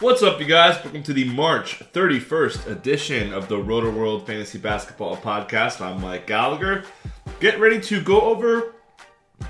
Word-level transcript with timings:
What's 0.00 0.22
up, 0.22 0.40
you 0.40 0.46
guys? 0.46 0.82
Welcome 0.82 1.02
to 1.02 1.12
the 1.12 1.26
March 1.26 1.78
31st 1.78 2.68
edition 2.68 3.34
of 3.34 3.48
the 3.48 3.56
Rotoworld 3.56 4.24
Fantasy 4.24 4.56
Basketball 4.56 5.14
Podcast. 5.18 5.82
I'm 5.82 6.00
Mike 6.00 6.26
Gallagher. 6.26 6.84
Get 7.38 7.60
ready 7.60 7.78
to 7.82 8.00
go 8.00 8.22
over 8.22 8.74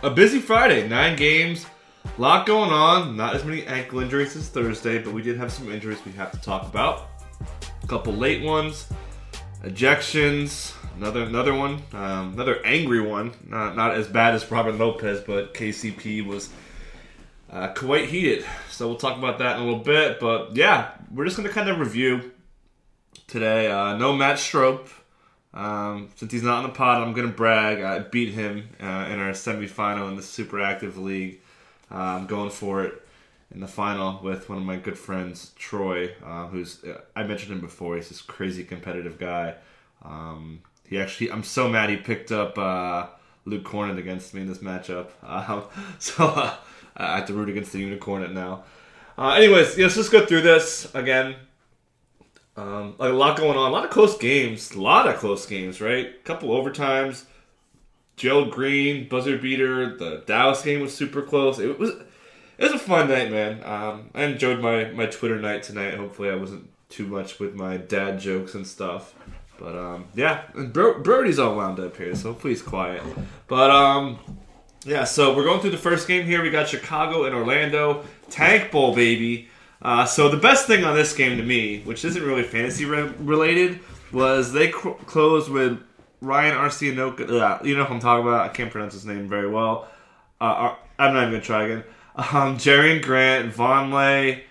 a 0.03 0.11
busy 0.11 0.41
Friday. 0.41 0.89
Nine 0.89 1.15
games, 1.15 1.67
a 2.05 2.21
lot 2.21 2.47
going 2.47 2.73
on. 2.73 3.17
Not 3.17 3.37
as 3.37 3.45
many 3.45 3.65
ankle 3.65 4.01
injuries 4.01 4.35
as 4.35 4.49
Thursday, 4.49 4.99
but 4.99 5.15
we 5.15 5.23
did 5.23 5.37
have 5.37 5.53
some 5.53 5.71
injuries 5.71 6.05
we 6.05 6.11
have 6.13 6.33
to 6.33 6.41
talk 6.41 6.67
about. 6.67 7.11
A 7.85 7.87
couple 7.87 8.13
late 8.13 8.43
ones, 8.43 8.89
ejections, 9.63 10.75
another 10.97 11.23
another 11.23 11.55
one, 11.55 11.81
um, 11.93 12.33
another 12.33 12.61
angry 12.65 13.01
one. 13.01 13.33
Not 13.47 13.77
not 13.77 13.95
as 13.95 14.09
bad 14.09 14.35
as 14.35 14.51
Robin 14.51 14.77
Lopez, 14.77 15.21
but 15.21 15.55
KCP 15.55 16.27
was 16.27 16.51
uh, 17.51 17.69
quite 17.69 18.09
heated. 18.09 18.45
So 18.71 18.89
we'll 18.89 18.97
talk 18.97 19.19
about 19.19 19.39
that 19.39 19.57
in 19.57 19.63
a 19.63 19.65
little 19.65 19.83
bit. 19.83 20.21
But 20.21 20.57
yeah, 20.57 20.93
we're 21.13 21.25
just 21.25 21.37
to 21.49 21.55
kind 21.55 21.69
of 21.69 21.79
review 21.79 22.33
today. 23.27 23.71
Uh, 23.71 23.97
no 23.97 24.15
Matt 24.15 24.37
Stroup. 24.37 24.89
Um, 25.53 26.11
since 26.15 26.31
he's 26.31 26.45
not 26.45 26.65
in 26.65 26.71
the 26.71 26.77
pod, 26.77 27.03
I'm 27.03 27.13
to 27.29 27.35
brag. 27.35 27.83
I 27.83 27.99
beat 27.99 28.33
him 28.33 28.69
uh, 28.81 29.09
in 29.11 29.19
our 29.19 29.33
semifinal 29.33 30.09
in 30.09 30.17
the 30.17 30.23
Super 30.23 30.61
Active 30.61 30.97
League. 30.97 31.41
Uh, 31.91 31.97
I'm 31.97 32.27
going 32.27 32.51
for 32.51 32.85
it 32.85 33.03
in 33.53 33.61
the 33.61 33.67
final 33.67 34.21
with 34.23 34.49
one 34.49 34.59
of 34.59 34.65
my 34.65 34.77
good 34.77 34.97
friends, 34.97 35.51
Troy, 35.57 36.15
uh, 36.25 36.47
who's 36.47 36.85
uh, 36.85 37.01
I 37.17 37.25
mentioned 37.25 37.51
him 37.53 37.61
before. 37.61 37.97
He's 37.97 38.11
this 38.11 38.23
crazy 38.23 38.63
competitive 38.63 39.19
guy. 39.19 39.57
Um, 40.05 40.63
he 40.89 41.01
actually, 41.01 41.33
I'm 41.33 41.43
so 41.43 41.69
mad 41.69 41.91
he 41.91 41.97
picked 41.97 42.31
up 42.31 42.57
uh, 42.57 43.09
Luke 43.45 43.65
Kornet 43.65 43.99
against 43.99 44.35
me 44.35 44.43
in 44.43 44.49
this 44.49 44.59
matchup. 44.59 45.09
Um, 45.23 45.65
so 45.99 46.27
uh, 46.27 46.55
I 46.97 47.17
have 47.17 47.27
to 47.27 47.35
root 47.35 47.49
against 47.49 47.73
the 47.73 47.79
Unicorn 47.79 48.33
now. 48.35 48.65
Uh, 49.17 49.31
anyways, 49.33 49.77
yeah, 49.77 49.85
let's 49.85 49.97
just 49.97 50.13
go 50.13 50.25
through 50.25 50.43
this 50.43 50.93
again. 50.95 51.37
Um, 52.57 52.95
like 52.99 53.11
a 53.11 53.15
lot 53.15 53.37
going 53.37 53.57
on, 53.57 53.71
a 53.71 53.73
lot 53.73 53.85
of 53.85 53.91
close 53.91 54.17
games, 54.19 54.73
a 54.73 54.81
lot 54.81 55.09
of 55.09 55.17
close 55.17 55.47
games, 55.47 55.81
right? 55.81 56.23
Couple 56.25 56.51
overtimes. 56.51 57.25
Joe 58.17 58.45
Green 58.45 59.09
buzzer 59.09 59.39
beater. 59.39 59.97
The 59.97 60.23
Dallas 60.27 60.63
game 60.63 60.81
was 60.81 60.95
super 60.95 61.23
close. 61.23 61.59
It 61.59 61.79
was 61.79 61.91
it 62.59 62.65
was 62.65 62.73
a 62.73 62.79
fun 62.79 63.09
night, 63.09 63.31
man. 63.31 63.63
Um, 63.65 64.11
I 64.15 64.25
enjoyed 64.25 64.61
my 64.61 64.91
my 64.91 65.07
Twitter 65.07 65.41
night 65.41 65.63
tonight. 65.63 65.95
Hopefully, 65.95 66.29
I 66.29 66.35
wasn't 66.35 66.69
too 66.91 67.07
much 67.07 67.39
with 67.39 67.55
my 67.55 67.79
dad 67.79 68.21
jokes 68.21 68.55
and 68.55 68.67
stuff. 68.67 69.15
But 69.59 69.77
um, 69.77 70.07
yeah, 70.15 70.43
and 70.55 70.73
Bro- 70.73 71.03
Brody's 71.03 71.39
all 71.39 71.57
wound 71.57 71.81
up 71.81 71.97
here, 71.97 72.15
so 72.15 72.35
he's 72.35 72.63
quiet. 72.63 73.03
But 73.47 73.71
um, 73.71 74.19
yeah, 74.85 75.05
so 75.05 75.35
we're 75.35 75.45
going 75.45 75.61
through 75.61 75.71
the 75.71 75.79
first 75.79 76.09
game 76.09 76.25
here. 76.25 76.43
We 76.43 76.51
got 76.51 76.69
Chicago 76.69 77.25
and 77.25 77.35
Orlando. 77.35 78.05
Tank 78.31 78.71
Bowl, 78.71 78.95
baby. 78.95 79.49
Uh, 79.83 80.05
so 80.05 80.29
the 80.29 80.37
best 80.37 80.67
thing 80.67 80.85
on 80.85 80.95
this 80.95 81.15
game 81.15 81.39
to 81.39 81.43
me, 81.43 81.81
which 81.81 82.05
isn't 82.05 82.23
really 82.23 82.43
fantasy 82.43 82.85
re- 82.85 83.13
related, 83.19 83.81
was 84.13 84.53
they 84.53 84.69
cr- 84.69 84.91
closed 85.07 85.51
with 85.51 85.83
Ryan 86.21 86.55
Arcidiacono. 86.55 87.41
Uh, 87.41 87.65
you 87.65 87.77
know 87.77 87.83
what 87.83 87.93
I'm 87.93 88.01
talking 88.01 88.27
about. 88.27 88.43
I 88.43 88.49
can't 88.49 88.71
pronounce 88.71 88.95
his 88.95 89.07
name 89.07 89.29
very 89.29 89.49
well. 89.49 89.89
Uh, 90.41 90.75
I'm 90.99 91.15
not 91.15 91.23
even 91.23 91.31
going 91.31 91.41
to 91.41 91.47
try 91.47 91.65
again. 91.65 91.85
Um, 92.17 92.59
Jerian 92.59 93.03
Grant, 93.03 93.55
Vonleh, 93.55 94.43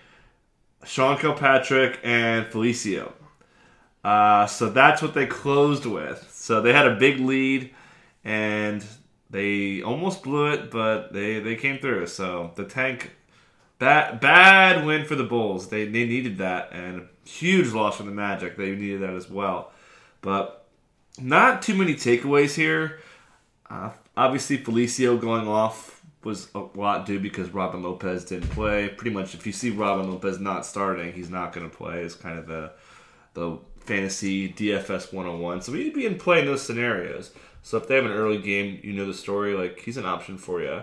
Sean 0.84 1.18
Kilpatrick, 1.18 2.00
and 2.02 2.46
Felicio. 2.46 3.12
Uh, 4.02 4.46
so 4.46 4.70
that's 4.70 5.02
what 5.02 5.14
they 5.14 5.26
closed 5.26 5.86
with. 5.86 6.28
So 6.32 6.60
they 6.60 6.72
had 6.72 6.86
a 6.86 6.96
big 6.96 7.20
lead, 7.20 7.70
and 8.24 8.84
they 9.30 9.82
almost 9.82 10.22
blew 10.22 10.52
it, 10.52 10.70
but 10.70 11.12
they, 11.12 11.38
they 11.38 11.54
came 11.56 11.78
through. 11.78 12.08
So 12.08 12.52
the 12.56 12.64
tank, 12.64 13.12
bad 13.78 14.20
bad 14.20 14.84
win 14.84 15.04
for 15.04 15.14
the 15.14 15.24
Bulls. 15.24 15.68
They 15.68 15.84
they 15.84 16.04
needed 16.04 16.38
that, 16.38 16.72
and 16.72 17.08
huge 17.24 17.72
loss 17.72 17.96
for 17.96 18.02
the 18.02 18.10
Magic. 18.10 18.56
They 18.56 18.74
needed 18.74 19.02
that 19.02 19.14
as 19.14 19.30
well. 19.30 19.72
But 20.20 20.66
not 21.18 21.62
too 21.62 21.74
many 21.74 21.94
takeaways 21.94 22.54
here. 22.54 23.00
Uh, 23.68 23.90
obviously, 24.16 24.58
Felicio 24.58 25.20
going 25.20 25.46
off 25.46 26.02
was 26.24 26.48
a 26.54 26.64
lot 26.74 27.06
due 27.06 27.20
because 27.20 27.50
Robin 27.50 27.82
Lopez 27.82 28.24
didn't 28.24 28.50
play. 28.50 28.88
Pretty 28.88 29.14
much, 29.14 29.34
if 29.34 29.46
you 29.46 29.52
see 29.52 29.70
Robin 29.70 30.10
Lopez 30.10 30.38
not 30.38 30.66
starting, 30.66 31.12
he's 31.12 31.30
not 31.30 31.52
going 31.52 31.68
to 31.70 31.74
play. 31.74 32.02
Is 32.02 32.14
kind 32.14 32.38
of 32.38 32.46
the 32.46 32.72
the 33.34 33.58
fantasy 33.90 34.52
DFS 34.52 35.12
101. 35.12 35.62
So 35.62 35.72
we'd 35.72 35.92
be 35.92 36.06
in 36.06 36.16
play 36.16 36.38
in 36.38 36.46
those 36.46 36.62
scenarios. 36.62 37.32
So 37.64 37.76
if 37.76 37.88
they 37.88 37.96
have 37.96 38.04
an 38.04 38.12
early 38.12 38.38
game, 38.38 38.78
you 38.84 38.92
know 38.92 39.04
the 39.04 39.14
story. 39.14 39.54
Like 39.54 39.80
he's 39.80 39.96
an 39.96 40.06
option 40.06 40.38
for 40.38 40.62
you. 40.62 40.82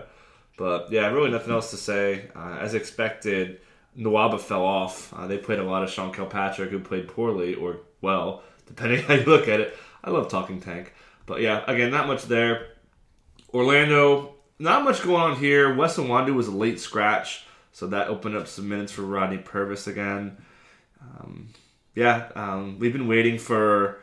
But 0.58 0.92
yeah, 0.92 1.06
really 1.06 1.30
nothing 1.30 1.52
else 1.52 1.70
to 1.70 1.78
say. 1.78 2.28
Uh, 2.36 2.58
as 2.60 2.74
expected, 2.74 3.60
Nwaba 3.98 4.38
fell 4.38 4.62
off. 4.62 5.14
Uh, 5.14 5.26
they 5.26 5.38
played 5.38 5.58
a 5.58 5.64
lot 5.64 5.82
of 5.82 5.88
Sean 5.88 6.12
Kilpatrick, 6.12 6.70
who 6.70 6.80
played 6.80 7.08
poorly 7.08 7.54
or 7.54 7.80
well, 8.02 8.42
depending 8.66 9.02
how 9.06 9.14
you 9.14 9.24
look 9.24 9.48
at 9.48 9.60
it. 9.60 9.74
I 10.04 10.10
love 10.10 10.28
talking 10.28 10.60
tank. 10.60 10.92
But 11.24 11.40
yeah, 11.40 11.64
again, 11.66 11.90
not 11.90 12.08
much 12.08 12.24
there. 12.24 12.72
Orlando, 13.54 14.34
not 14.58 14.84
much 14.84 15.02
going 15.02 15.22
on 15.22 15.36
here. 15.36 15.74
Wes 15.74 15.96
Iwundu 15.96 16.34
was 16.34 16.48
a 16.48 16.52
late 16.52 16.78
scratch, 16.78 17.46
so 17.72 17.86
that 17.86 18.08
opened 18.08 18.36
up 18.36 18.46
some 18.46 18.68
minutes 18.68 18.92
for 18.92 19.02
Rodney 19.02 19.38
Purvis 19.38 19.86
again. 19.86 20.36
Um, 21.00 21.48
yeah, 21.98 22.28
um, 22.36 22.78
we've 22.78 22.92
been 22.92 23.08
waiting 23.08 23.38
for 23.38 23.98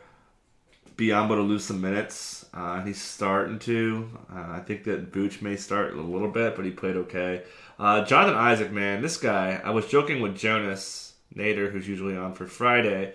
Biyombo 0.98 1.36
to 1.36 1.40
lose 1.40 1.64
some 1.64 1.80
minutes. 1.80 2.44
Uh, 2.52 2.82
he's 2.82 3.00
starting 3.00 3.58
to. 3.60 4.10
Uh, 4.30 4.48
I 4.50 4.60
think 4.60 4.84
that 4.84 5.12
Booch 5.12 5.40
may 5.40 5.56
start 5.56 5.94
a 5.94 6.02
little 6.02 6.28
bit, 6.28 6.56
but 6.56 6.66
he 6.66 6.70
played 6.72 6.96
okay. 6.96 7.44
Uh, 7.78 8.04
Jonathan 8.04 8.36
Isaac, 8.36 8.70
man, 8.70 9.00
this 9.00 9.16
guy. 9.16 9.62
I 9.64 9.70
was 9.70 9.86
joking 9.86 10.20
with 10.20 10.36
Jonas 10.36 11.14
Nader, 11.34 11.72
who's 11.72 11.88
usually 11.88 12.18
on 12.18 12.34
for 12.34 12.46
Friday. 12.46 13.14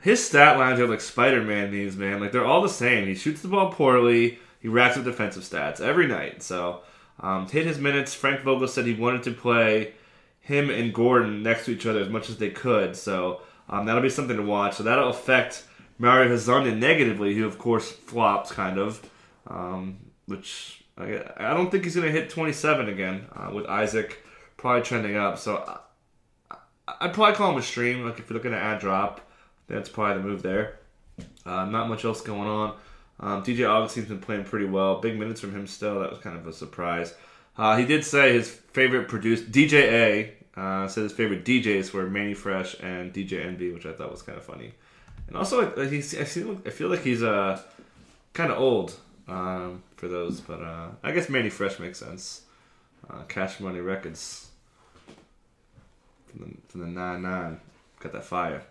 His 0.00 0.26
stat 0.26 0.58
lines 0.58 0.80
are 0.80 0.88
like 0.88 1.00
Spider-Man 1.00 1.70
memes, 1.70 1.96
man. 1.96 2.18
Like 2.18 2.32
they're 2.32 2.44
all 2.44 2.62
the 2.62 2.68
same. 2.68 3.06
He 3.06 3.14
shoots 3.14 3.42
the 3.42 3.48
ball 3.48 3.70
poorly. 3.70 4.40
He 4.58 4.66
racks 4.66 4.96
up 4.96 5.04
defensive 5.04 5.44
stats 5.44 5.80
every 5.80 6.08
night. 6.08 6.42
So 6.42 6.80
um, 7.20 7.48
hit 7.48 7.64
his 7.64 7.78
minutes. 7.78 8.12
Frank 8.12 8.40
Vogel 8.40 8.66
said 8.66 8.86
he 8.86 8.94
wanted 8.94 9.22
to 9.22 9.30
play 9.30 9.92
him 10.40 10.68
and 10.68 10.92
Gordon 10.92 11.44
next 11.44 11.66
to 11.66 11.70
each 11.70 11.86
other 11.86 12.00
as 12.00 12.08
much 12.08 12.28
as 12.28 12.38
they 12.38 12.50
could. 12.50 12.96
So 12.96 13.42
um, 13.70 13.86
that'll 13.86 14.02
be 14.02 14.10
something 14.10 14.36
to 14.36 14.42
watch. 14.42 14.74
So 14.76 14.82
that'll 14.82 15.08
affect 15.08 15.64
Mario 15.98 16.28
Hezonja 16.28 16.76
negatively, 16.76 17.34
who 17.34 17.46
of 17.46 17.56
course 17.56 17.90
flops 17.90 18.52
kind 18.52 18.78
of, 18.78 19.08
um, 19.46 19.98
which 20.26 20.84
I, 20.98 21.22
I, 21.36 21.54
don't 21.54 21.70
think 21.70 21.84
he's 21.84 21.94
going 21.94 22.06
to 22.06 22.12
hit 22.12 22.28
27 22.30 22.88
again 22.88 23.26
uh, 23.34 23.50
with 23.54 23.66
Isaac 23.66 24.22
probably 24.56 24.82
trending 24.82 25.16
up. 25.16 25.38
So 25.38 25.64
I, 26.50 26.56
I'd 27.00 27.14
probably 27.14 27.34
call 27.36 27.52
him 27.52 27.58
a 27.58 27.62
stream. 27.62 28.04
Like 28.04 28.18
if 28.18 28.28
you're 28.28 28.36
looking 28.36 28.52
at 28.52 28.60
add 28.60 28.80
drop, 28.80 29.20
that's 29.68 29.88
probably 29.88 30.20
the 30.20 30.28
move 30.28 30.42
there. 30.42 30.80
Uh, 31.46 31.64
not 31.64 31.88
much 31.88 32.04
else 32.04 32.20
going 32.20 32.48
on. 32.48 32.76
Um, 33.20 33.44
DJ 33.44 33.68
Augustin's 33.68 34.08
been 34.08 34.20
playing 34.20 34.44
pretty 34.44 34.66
well. 34.66 35.00
Big 35.00 35.18
minutes 35.18 35.40
from 35.40 35.52
him 35.54 35.66
still. 35.66 36.00
That 36.00 36.10
was 36.10 36.18
kind 36.18 36.36
of 36.36 36.46
a 36.46 36.52
surprise. 36.52 37.14
Uh, 37.56 37.76
he 37.76 37.84
did 37.84 38.04
say 38.04 38.32
his 38.32 38.50
favorite 38.50 39.08
produced 39.08 39.52
DJ 39.52 39.74
A 39.74 40.34
uh, 40.56 40.88
said 40.88 41.04
his 41.04 41.12
favorite 41.12 41.44
DJs 41.44 41.92
were 41.92 42.08
Mannie 42.08 42.34
Fresh 42.34 42.76
and 42.80 43.12
DJ 43.12 43.44
Envy, 43.44 43.72
which 43.72 43.86
I 43.86 43.92
thought 43.92 44.10
was 44.10 44.22
kind 44.22 44.38
of 44.38 44.44
funny. 44.44 44.72
And 45.28 45.36
also, 45.36 45.70
he's 45.88 46.18
I 46.18 46.24
feel, 46.24 46.60
I 46.66 46.70
feel 46.70 46.88
like 46.88 47.02
he's 47.02 47.22
uh, 47.22 47.60
kind 48.32 48.50
of 48.50 48.58
old 48.58 48.94
um, 49.28 49.82
for 49.96 50.08
those, 50.08 50.40
but 50.40 50.60
uh, 50.60 50.88
I 51.02 51.12
guess 51.12 51.28
Mannie 51.28 51.50
Fresh 51.50 51.78
makes 51.78 51.98
sense. 51.98 52.42
Uh, 53.08 53.22
Cash 53.22 53.60
Money 53.60 53.80
Records 53.80 54.48
from 56.26 56.40
the, 56.40 56.72
from 56.72 56.80
the 56.80 56.86
9 56.86 57.22
9. 57.22 57.60
Got 58.00 58.12
that 58.12 58.24
fire. 58.24 58.62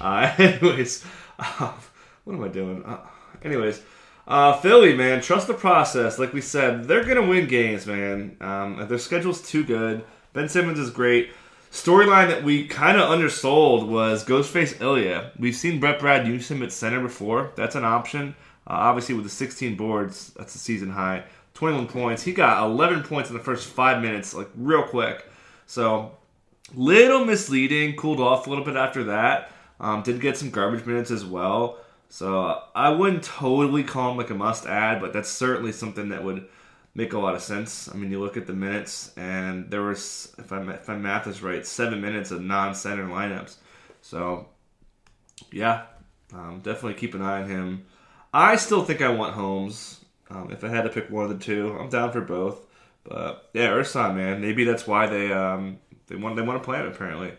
Uh, 0.00 0.32
anyways, 0.38 1.04
uh, 1.38 1.72
what 2.24 2.34
am 2.34 2.44
I 2.44 2.48
doing? 2.48 2.84
Uh, 2.84 2.98
anyways, 3.42 3.82
uh, 4.26 4.54
Philly, 4.60 4.94
man, 4.94 5.20
trust 5.20 5.46
the 5.46 5.54
process. 5.54 6.18
Like 6.18 6.32
we 6.32 6.40
said, 6.40 6.84
they're 6.84 7.04
going 7.04 7.16
to 7.16 7.28
win 7.28 7.46
games, 7.46 7.86
man. 7.86 8.36
Um, 8.40 8.86
their 8.88 8.98
schedule's 8.98 9.42
too 9.42 9.64
good. 9.64 10.04
Ben 10.36 10.50
Simmons 10.50 10.78
is 10.78 10.90
great 10.90 11.30
storyline 11.72 12.28
that 12.28 12.44
we 12.44 12.66
kind 12.66 12.98
of 12.98 13.08
undersold 13.08 13.88
was 13.88 14.22
Ghostface 14.22 14.78
Ilya. 14.82 15.32
We've 15.38 15.56
seen 15.56 15.80
Brett 15.80 15.98
Brad 15.98 16.26
use 16.26 16.50
him 16.50 16.62
at 16.62 16.72
center 16.72 17.00
before. 17.00 17.52
That's 17.56 17.74
an 17.74 17.86
option. 17.86 18.36
Uh, 18.66 18.74
obviously, 18.74 19.14
with 19.14 19.24
the 19.24 19.30
16 19.30 19.76
boards, 19.76 20.34
that's 20.36 20.54
a 20.54 20.58
season 20.58 20.90
high. 20.90 21.24
21 21.54 21.86
points. 21.86 22.22
He 22.22 22.34
got 22.34 22.62
11 22.66 23.04
points 23.04 23.30
in 23.30 23.34
the 23.34 23.42
first 23.42 23.66
five 23.66 24.02
minutes, 24.02 24.34
like 24.34 24.50
real 24.58 24.82
quick. 24.82 25.24
So 25.64 26.12
little 26.74 27.24
misleading. 27.24 27.96
Cooled 27.96 28.20
off 28.20 28.46
a 28.46 28.50
little 28.50 28.64
bit 28.64 28.76
after 28.76 29.04
that. 29.04 29.50
Um, 29.80 30.02
did 30.02 30.20
get 30.20 30.36
some 30.36 30.50
garbage 30.50 30.84
minutes 30.84 31.10
as 31.10 31.24
well. 31.24 31.78
So 32.10 32.60
I 32.74 32.90
wouldn't 32.90 33.22
totally 33.22 33.84
call 33.84 34.10
him 34.10 34.18
like 34.18 34.28
a 34.28 34.34
must 34.34 34.66
add, 34.66 35.00
but 35.00 35.14
that's 35.14 35.30
certainly 35.30 35.72
something 35.72 36.10
that 36.10 36.22
would 36.22 36.46
make 36.96 37.12
a 37.12 37.18
lot 37.18 37.34
of 37.34 37.42
sense. 37.42 37.90
I 37.92 37.96
mean, 37.96 38.10
you 38.10 38.18
look 38.18 38.38
at 38.38 38.46
the 38.46 38.54
minutes, 38.54 39.12
and 39.18 39.70
there 39.70 39.82
was, 39.82 40.34
if 40.38 40.50
I 40.50 40.62
if 40.72 40.88
my 40.88 40.96
math 40.96 41.26
is 41.26 41.42
right, 41.42 41.64
seven 41.64 42.00
minutes 42.00 42.30
of 42.30 42.40
non-center 42.40 43.04
lineups. 43.04 43.56
So 44.00 44.48
yeah, 45.52 45.84
um, 46.32 46.60
definitely 46.62 46.94
keep 46.94 47.14
an 47.14 47.22
eye 47.22 47.42
on 47.42 47.48
him. 47.48 47.86
I 48.32 48.56
still 48.56 48.82
think 48.82 49.02
I 49.02 49.10
want 49.10 49.34
Holmes. 49.34 50.04
Um, 50.30 50.50
if 50.50 50.64
I 50.64 50.68
had 50.68 50.82
to 50.82 50.88
pick 50.88 51.10
one 51.10 51.24
of 51.24 51.30
the 51.30 51.44
two, 51.44 51.76
I'm 51.78 51.90
down 51.90 52.12
for 52.12 52.22
both. 52.22 52.66
But 53.04 53.50
yeah, 53.52 53.68
Ersan, 53.68 54.16
man, 54.16 54.40
maybe 54.40 54.64
that's 54.64 54.86
why 54.86 55.06
they 55.06 55.32
um, 55.32 55.78
they 56.06 56.16
want 56.16 56.36
they 56.36 56.42
want 56.42 56.60
to 56.60 56.64
play 56.64 56.78
him 56.78 56.86
apparently. 56.86 57.32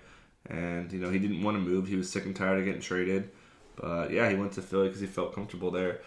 And 0.50 0.92
you 0.94 1.00
know 1.00 1.10
he 1.10 1.20
didn't 1.20 1.42
want 1.42 1.58
to 1.58 1.62
move. 1.62 1.88
He 1.88 1.96
was 1.96 2.10
sick 2.10 2.26
and 2.26 2.36
tired 2.36 2.60
of 2.60 2.66
getting 2.66 2.80
traded. 2.80 3.32
But 3.76 4.12
yeah, 4.12 4.30
he 4.30 4.36
went 4.36 4.54
to 4.54 4.62
Philly 4.62 4.88
because 4.88 5.02
he 5.02 5.08
felt 5.08 5.34
comfortable 5.34 5.72
there. 5.72 6.02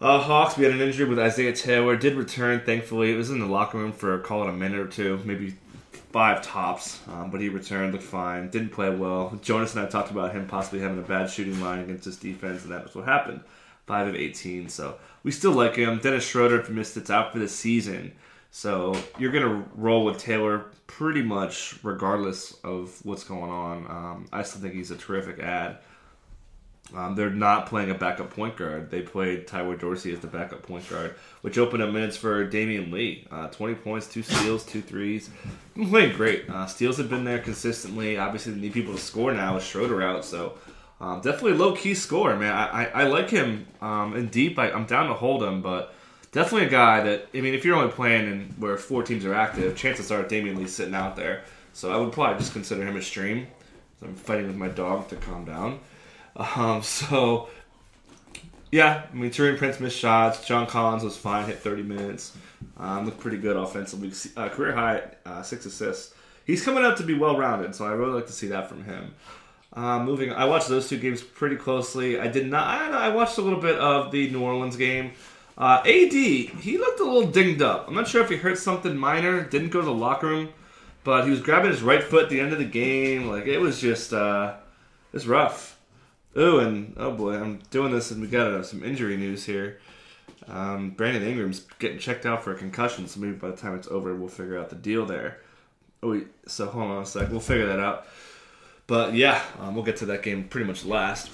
Uh, 0.00 0.18
Hawks, 0.18 0.56
we 0.56 0.64
had 0.64 0.72
an 0.72 0.80
injury 0.80 1.06
with 1.06 1.18
Isaiah 1.18 1.52
Taylor. 1.52 1.94
Did 1.94 2.14
return, 2.14 2.62
thankfully. 2.64 3.12
It 3.12 3.16
was 3.16 3.28
in 3.28 3.38
the 3.38 3.46
locker 3.46 3.76
room 3.76 3.92
for 3.92 4.18
call 4.20 4.44
it 4.44 4.48
a 4.48 4.52
minute 4.52 4.78
or 4.78 4.86
two, 4.86 5.20
maybe 5.26 5.56
five 6.10 6.40
tops. 6.40 7.00
Um, 7.06 7.30
but 7.30 7.42
he 7.42 7.50
returned, 7.50 7.92
looked 7.92 8.04
fine, 8.04 8.48
didn't 8.48 8.70
play 8.70 8.88
well. 8.88 9.38
Jonas 9.42 9.74
and 9.74 9.84
I 9.84 9.88
talked 9.90 10.10
about 10.10 10.32
him 10.32 10.46
possibly 10.46 10.80
having 10.80 10.98
a 10.98 11.02
bad 11.02 11.28
shooting 11.28 11.60
line 11.60 11.80
against 11.80 12.06
his 12.06 12.16
defense, 12.16 12.62
and 12.62 12.72
that 12.72 12.84
was 12.84 12.94
what 12.94 13.04
happened. 13.04 13.42
Five 13.84 14.08
of 14.08 14.14
18, 14.14 14.70
so 14.70 14.96
we 15.22 15.32
still 15.32 15.52
like 15.52 15.76
him. 15.76 15.98
Dennis 15.98 16.26
Schroeder, 16.26 16.60
if 16.60 16.70
missed 16.70 16.96
it's 16.96 17.10
out 17.10 17.32
for 17.32 17.38
the 17.38 17.48
season. 17.48 18.12
So 18.50 18.96
you're 19.18 19.32
gonna 19.32 19.66
roll 19.74 20.06
with 20.06 20.16
Taylor 20.16 20.64
pretty 20.86 21.22
much 21.22 21.78
regardless 21.82 22.52
of 22.64 22.98
what's 23.04 23.24
going 23.24 23.50
on. 23.50 23.86
Um, 23.86 24.26
I 24.32 24.44
still 24.44 24.62
think 24.62 24.74
he's 24.74 24.90
a 24.90 24.96
terrific 24.96 25.40
ad. 25.40 25.78
Um, 26.94 27.14
they're 27.14 27.30
not 27.30 27.66
playing 27.66 27.90
a 27.90 27.94
backup 27.94 28.30
point 28.30 28.56
guard. 28.56 28.90
They 28.90 29.02
played 29.02 29.46
Tyler 29.46 29.76
Dorsey 29.76 30.12
as 30.12 30.20
the 30.20 30.26
backup 30.26 30.62
point 30.62 30.88
guard, 30.88 31.14
which 31.42 31.56
opened 31.56 31.82
up 31.82 31.92
minutes 31.92 32.16
for 32.16 32.48
Damion 32.48 32.90
Lee. 32.90 33.26
Uh, 33.30 33.46
20 33.48 33.74
points, 33.74 34.08
two 34.08 34.22
steals, 34.22 34.64
two 34.64 34.82
threes. 34.82 35.30
Playing 35.74 36.16
great. 36.16 36.50
Uh, 36.50 36.66
steals 36.66 36.96
have 36.98 37.08
been 37.08 37.24
there 37.24 37.38
consistently. 37.38 38.18
Obviously, 38.18 38.52
they 38.52 38.60
need 38.60 38.72
people 38.72 38.94
to 38.94 39.00
score 39.00 39.32
now 39.32 39.54
with 39.54 39.64
Schroeder 39.64 40.02
out, 40.02 40.24
so 40.24 40.58
um, 41.00 41.20
definitely 41.20 41.54
low 41.54 41.74
key 41.74 41.94
score, 41.94 42.36
man. 42.36 42.52
I, 42.52 42.84
I, 42.84 42.84
I 42.84 43.02
like 43.04 43.30
him 43.30 43.66
um, 43.80 44.16
in 44.16 44.28
deep. 44.28 44.58
I, 44.58 44.70
I'm 44.70 44.84
down 44.84 45.08
to 45.08 45.14
hold 45.14 45.42
him, 45.42 45.62
but 45.62 45.94
definitely 46.32 46.66
a 46.66 46.70
guy 46.70 47.02
that 47.04 47.28
I 47.34 47.40
mean, 47.40 47.54
if 47.54 47.64
you're 47.64 47.76
only 47.76 47.92
playing 47.92 48.30
in 48.30 48.54
where 48.58 48.76
four 48.76 49.02
teams 49.02 49.24
are 49.24 49.34
active, 49.34 49.76
chances 49.76 50.10
are 50.12 50.22
Damion 50.22 50.58
Lee's 50.58 50.74
sitting 50.74 50.94
out 50.94 51.16
there. 51.16 51.44
So 51.72 51.92
I 51.92 51.96
would 51.96 52.12
probably 52.12 52.38
just 52.38 52.52
consider 52.52 52.84
him 52.84 52.96
a 52.96 53.02
stream. 53.02 53.46
I'm 54.02 54.14
fighting 54.14 54.46
with 54.46 54.56
my 54.56 54.68
dog 54.68 55.08
to 55.08 55.16
calm 55.16 55.44
down. 55.44 55.80
Um, 56.36 56.82
so 56.82 57.48
yeah, 58.72 59.02
I 59.10 59.14
mean, 59.14 59.30
Taurean 59.30 59.58
Prince 59.58 59.80
missed 59.80 59.98
shots. 59.98 60.44
John 60.46 60.66
Collins 60.66 61.02
was 61.02 61.16
fine, 61.16 61.46
hit 61.46 61.58
30 61.58 61.82
minutes. 61.82 62.36
Um, 62.76 63.04
looked 63.04 63.20
pretty 63.20 63.38
good 63.38 63.56
offensively. 63.56 64.12
Uh, 64.36 64.48
career 64.48 64.72
high, 64.72 65.02
uh, 65.26 65.42
six 65.42 65.66
assists. 65.66 66.14
He's 66.44 66.64
coming 66.64 66.84
up 66.84 66.96
to 66.96 67.02
be 67.02 67.14
well 67.14 67.36
rounded, 67.36 67.74
so 67.74 67.84
I 67.84 67.90
really 67.92 68.12
like 68.12 68.26
to 68.26 68.32
see 68.32 68.48
that 68.48 68.68
from 68.68 68.84
him. 68.84 69.14
Uh, 69.72 70.02
moving, 70.02 70.32
I 70.32 70.46
watched 70.46 70.68
those 70.68 70.88
two 70.88 70.98
games 70.98 71.22
pretty 71.22 71.56
closely. 71.56 72.18
I 72.18 72.28
did 72.28 72.48
not. 72.48 72.66
I, 72.66 73.06
I 73.06 73.08
watched 73.10 73.38
a 73.38 73.42
little 73.42 73.60
bit 73.60 73.78
of 73.78 74.10
the 74.10 74.30
New 74.30 74.42
Orleans 74.42 74.76
game. 74.76 75.12
Uh, 75.56 75.82
AD, 75.84 76.12
he 76.12 76.78
looked 76.78 77.00
a 77.00 77.04
little 77.04 77.30
dinged 77.30 77.62
up. 77.62 77.86
I'm 77.86 77.94
not 77.94 78.08
sure 78.08 78.22
if 78.22 78.30
he 78.30 78.36
hurt 78.36 78.58
something 78.58 78.96
minor. 78.96 79.42
Didn't 79.42 79.68
go 79.70 79.80
to 79.80 79.84
the 79.84 79.92
locker 79.92 80.26
room, 80.26 80.48
but 81.04 81.24
he 81.24 81.30
was 81.30 81.40
grabbing 81.40 81.70
his 81.70 81.82
right 81.82 82.02
foot 82.02 82.24
at 82.24 82.30
the 82.30 82.40
end 82.40 82.52
of 82.52 82.58
the 82.58 82.64
game. 82.64 83.28
Like 83.28 83.46
it 83.46 83.58
was 83.58 83.80
just, 83.80 84.12
uh, 84.12 84.54
it 85.12 85.16
was 85.16 85.28
rough. 85.28 85.78
Oh, 86.36 86.58
and 86.60 86.94
oh 86.96 87.12
boy, 87.12 87.34
I'm 87.34 87.60
doing 87.70 87.92
this, 87.92 88.10
and 88.10 88.20
we 88.20 88.28
got 88.28 88.46
uh, 88.46 88.62
some 88.62 88.84
injury 88.84 89.16
news 89.16 89.44
here. 89.44 89.78
Um, 90.48 90.90
Brandon 90.90 91.22
Ingram's 91.22 91.66
getting 91.78 91.98
checked 91.98 92.24
out 92.24 92.44
for 92.44 92.52
a 92.52 92.56
concussion, 92.56 93.06
so 93.08 93.20
maybe 93.20 93.32
by 93.32 93.50
the 93.50 93.56
time 93.56 93.74
it's 93.74 93.88
over, 93.88 94.14
we'll 94.14 94.28
figure 94.28 94.58
out 94.58 94.70
the 94.70 94.76
deal 94.76 95.06
there. 95.06 95.38
Oh, 96.02 96.10
wait, 96.12 96.28
so 96.46 96.66
hold 96.66 96.90
on 96.90 97.02
a 97.02 97.06
sec, 97.06 97.30
we'll 97.30 97.40
figure 97.40 97.66
that 97.66 97.80
out. 97.80 98.06
But 98.86 99.14
yeah, 99.14 99.42
um, 99.60 99.74
we'll 99.74 99.84
get 99.84 99.96
to 99.98 100.06
that 100.06 100.22
game 100.22 100.44
pretty 100.44 100.66
much 100.66 100.84
last. 100.84 101.30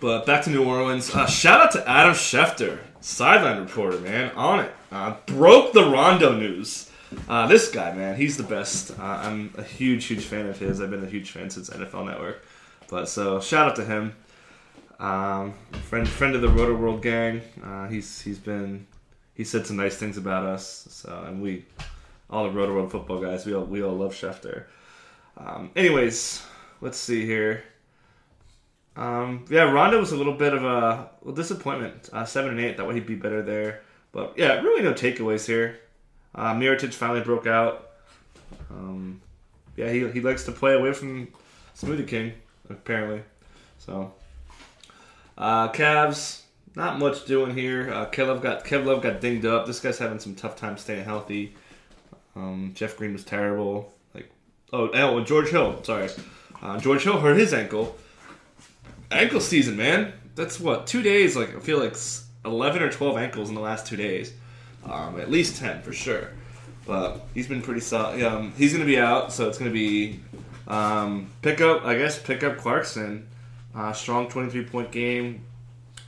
But 0.00 0.26
back 0.26 0.44
to 0.44 0.50
New 0.50 0.64
Orleans. 0.64 1.14
Uh, 1.14 1.26
shout 1.26 1.60
out 1.60 1.72
to 1.72 1.88
Adam 1.88 2.12
Schefter, 2.12 2.78
sideline 3.00 3.60
reporter, 3.60 3.98
man, 3.98 4.30
on 4.34 4.60
it. 4.60 4.72
Uh, 4.92 5.16
broke 5.26 5.72
the 5.72 5.84
Rondo 5.84 6.36
news. 6.36 6.90
Uh, 7.28 7.46
this 7.46 7.70
guy, 7.70 7.94
man, 7.94 8.16
he's 8.16 8.36
the 8.36 8.42
best. 8.42 8.98
Uh, 8.98 9.02
I'm 9.02 9.54
a 9.56 9.62
huge, 9.62 10.06
huge 10.06 10.24
fan 10.24 10.46
of 10.46 10.58
his. 10.58 10.80
I've 10.80 10.90
been 10.90 11.04
a 11.04 11.08
huge 11.08 11.30
fan 11.30 11.48
since 11.48 11.70
NFL 11.70 12.06
Network. 12.06 12.44
But 12.88 13.08
so 13.08 13.40
shout 13.40 13.70
out 13.70 13.76
to 13.76 13.84
him, 13.84 14.14
um, 15.00 15.54
friend 15.84 16.08
friend 16.08 16.34
of 16.34 16.40
the 16.40 16.48
Rotoworld 16.48 17.02
gang. 17.02 17.42
Uh, 17.62 17.88
he's 17.88 18.20
he's 18.20 18.38
been 18.38 18.86
he 19.34 19.44
said 19.44 19.66
some 19.66 19.76
nice 19.76 19.96
things 19.96 20.16
about 20.16 20.44
us. 20.44 20.86
So 20.90 21.24
and 21.26 21.42
we 21.42 21.64
all 22.30 22.44
the 22.44 22.56
Rotoworld 22.56 22.90
football 22.90 23.20
guys 23.20 23.44
we 23.44 23.54
all 23.54 23.64
we 23.64 23.82
all 23.82 23.94
love 23.94 24.12
Schefter. 24.12 24.64
Um, 25.36 25.70
anyways, 25.76 26.44
let's 26.80 26.98
see 26.98 27.26
here. 27.26 27.64
Um, 28.96 29.44
yeah, 29.50 29.70
Rondo 29.70 30.00
was 30.00 30.12
a 30.12 30.16
little 30.16 30.32
bit 30.32 30.54
of 30.54 30.64
a 30.64 31.10
well, 31.22 31.34
disappointment. 31.34 32.08
Uh, 32.12 32.24
seven 32.24 32.52
and 32.52 32.60
eight. 32.60 32.76
That 32.76 32.86
way 32.86 32.94
he'd 32.94 33.06
be 33.06 33.16
better 33.16 33.42
there. 33.42 33.82
But 34.12 34.34
yeah, 34.38 34.60
really 34.60 34.82
no 34.82 34.94
takeaways 34.94 35.46
here. 35.46 35.80
Uh, 36.34 36.54
Mirotic 36.54 36.94
finally 36.94 37.20
broke 37.20 37.46
out. 37.46 37.90
Um, 38.70 39.20
yeah, 39.76 39.90
he, 39.90 40.08
he 40.08 40.20
likes 40.20 40.44
to 40.44 40.52
play 40.52 40.74
away 40.74 40.92
from 40.92 41.28
Smoothie 41.74 42.08
King 42.08 42.32
apparently. 42.68 43.22
So, 43.78 44.12
uh, 45.38 45.72
Cavs, 45.72 46.42
not 46.74 46.98
much 46.98 47.24
doing 47.26 47.54
here. 47.54 47.92
Uh, 47.92 48.06
Kev 48.06 48.40
got 48.42 48.64
Kev 48.64 48.84
Love 48.84 49.02
got 49.02 49.20
dinged 49.20 49.46
up. 49.46 49.66
This 49.66 49.80
guy's 49.80 49.98
having 49.98 50.18
some 50.18 50.34
tough 50.34 50.56
time 50.56 50.76
staying 50.76 51.04
healthy. 51.04 51.54
Um, 52.34 52.72
Jeff 52.74 52.96
Green 52.96 53.12
was 53.12 53.24
terrible. 53.24 53.94
Like, 54.14 54.30
oh, 54.72 54.90
oh, 54.92 55.24
George 55.24 55.48
Hill. 55.48 55.82
Sorry, 55.82 56.08
uh, 56.62 56.78
George 56.78 57.04
Hill 57.04 57.20
hurt 57.20 57.38
his 57.38 57.54
ankle. 57.54 57.96
Ankle 59.10 59.40
season, 59.40 59.76
man. 59.76 60.12
That's 60.34 60.60
what 60.60 60.86
two 60.86 61.02
days. 61.02 61.36
Like, 61.36 61.56
I 61.56 61.60
feel 61.60 61.78
like 61.78 61.96
eleven 62.44 62.82
or 62.82 62.90
twelve 62.90 63.16
ankles 63.16 63.48
in 63.48 63.54
the 63.54 63.60
last 63.60 63.86
two 63.86 63.96
days. 63.96 64.32
Um, 64.84 65.18
at 65.20 65.30
least 65.30 65.56
ten 65.58 65.82
for 65.82 65.92
sure. 65.92 66.30
But 66.86 67.26
he's 67.34 67.48
been 67.48 67.62
pretty 67.62 67.80
solid. 67.80 68.22
Um, 68.22 68.52
he's 68.56 68.72
going 68.72 68.86
to 68.86 68.86
be 68.86 68.98
out, 68.98 69.32
so 69.32 69.48
it's 69.48 69.58
going 69.58 69.70
to 69.70 69.74
be 69.74 70.20
um, 70.66 71.30
pick 71.42 71.60
up, 71.60 71.84
I 71.84 71.96
guess, 71.96 72.18
pick 72.20 72.42
up 72.42 72.58
Clarkson. 72.58 73.28
Uh, 73.74 73.92
strong 73.92 74.28
23 74.28 74.64
point 74.64 74.90
game. 74.90 75.44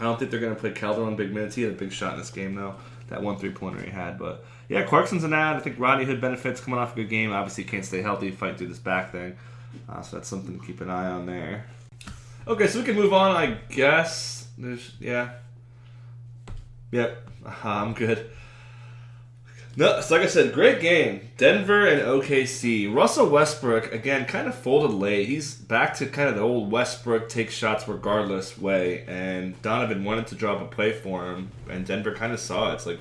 I 0.01 0.05
don't 0.05 0.19
think 0.19 0.31
they're 0.31 0.41
going 0.41 0.55
to 0.55 0.61
play 0.61 0.71
Calderon 0.71 1.17
big 1.17 1.33
minutes. 1.33 1.55
He 1.55 1.63
had 1.63 1.73
a 1.73 1.77
big 1.77 1.93
shot 1.93 2.15
in 2.15 2.19
this 2.19 2.31
game, 2.31 2.55
though. 2.55 2.75
That 3.09 3.23
one 3.23 3.37
three 3.37 3.51
pointer 3.51 3.83
he 3.83 3.91
had. 3.91 4.19
But 4.19 4.45
yeah, 4.69 4.83
Clarkson's 4.83 5.25
an 5.25 5.33
ad. 5.33 5.57
I 5.57 5.61
think 5.61 5.79
Rodney 5.79 6.05
Hood 6.05 6.21
benefits 6.21 6.61
coming 6.61 6.79
off 6.79 6.93
a 6.93 6.97
good 6.97 7.09
game. 7.09 7.33
Obviously, 7.33 7.65
can't 7.65 7.85
stay 7.85 8.03
healthy, 8.03 8.31
fighting 8.31 8.57
through 8.57 8.69
this 8.69 8.79
back 8.79 9.13
thing. 9.13 9.37
Uh, 9.89 10.03
so 10.03 10.17
that's 10.17 10.29
something 10.29 10.59
to 10.59 10.67
keep 10.67 10.81
an 10.81 10.91
eye 10.91 11.11
on 11.11 11.27
there. 11.27 11.67
Okay, 12.47 12.67
so 12.67 12.79
we 12.79 12.85
can 12.85 12.97
move 12.97 13.13
on, 13.13 13.37
I 13.37 13.59
guess. 13.71 14.49
There's, 14.57 14.93
yeah. 15.01 15.33
Yep, 16.93 17.29
uh, 17.47 17.53
I'm 17.65 17.93
good. 17.95 18.31
No, 19.77 20.01
so 20.01 20.17
like 20.17 20.25
I 20.25 20.29
said, 20.29 20.53
great 20.53 20.81
game. 20.81 21.21
Denver 21.37 21.87
and 21.87 22.03
OKC. 22.03 22.93
Russell 22.93 23.29
Westbrook 23.29 23.93
again, 23.93 24.25
kind 24.25 24.49
of 24.49 24.55
folded 24.57 24.93
late. 24.93 25.29
He's 25.29 25.55
back 25.55 25.95
to 25.99 26.07
kind 26.07 26.29
of 26.29 26.35
the 26.35 26.41
old 26.41 26.73
Westbrook 26.73 27.29
take 27.29 27.51
shots 27.51 27.87
regardless 27.87 28.59
way. 28.59 29.05
And 29.07 29.61
Donovan 29.63 30.05
wanted 30.05 30.27
to 30.29 30.35
drop 30.35 30.61
a 30.61 30.67
play 30.67 30.93
for 30.93 31.31
him, 31.31 31.51
and 31.71 31.87
Denver 31.87 32.13
kind 32.13 32.33
of 32.33 32.41
saw 32.41 32.73
it. 32.73 32.75
It's 32.75 32.87
like 32.87 32.99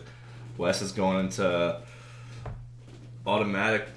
Wes 0.57 0.81
is 0.83 0.91
going 0.91 1.19
into 1.25 1.81
automatic, 3.25 3.87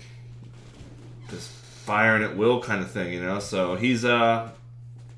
just 1.29 1.51
firing 1.51 2.23
at 2.23 2.37
will 2.37 2.63
kind 2.63 2.83
of 2.83 2.91
thing, 2.91 3.13
you 3.13 3.21
know. 3.21 3.41
So 3.41 3.77
he's 3.77 4.05
uh, 4.05 4.51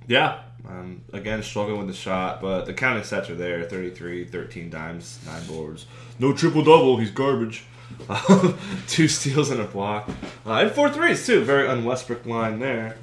yeah. 0.09 0.41
Um, 0.69 1.03
again, 1.13 1.43
struggling 1.43 1.79
with 1.79 1.89
the 1.89 1.95
shot, 1.95 2.41
but 2.41 2.67
the 2.67 2.75
counting 2.75 3.05
sets 3.05 3.29
are 3.29 3.35
there 3.35 3.63
33, 3.65 4.27
13 4.27 4.71
dimes, 4.71 5.19
9 5.27 5.47
boards. 5.47 5.87
No 6.19 6.33
triple 6.33 6.63
double. 6.63 6.99
He's 6.99 7.11
garbage. 7.11 7.65
two 8.89 9.09
steals 9.09 9.51
and 9.51 9.61
a 9.61 9.65
block. 9.65 10.09
Uh, 10.47 10.53
and 10.53 10.71
four 10.71 10.89
threes, 10.89 11.27
too. 11.27 11.43
Very 11.43 11.69
un 11.69 11.85
Westbrook 11.85 12.25
line 12.27 12.59
there. 12.59 12.97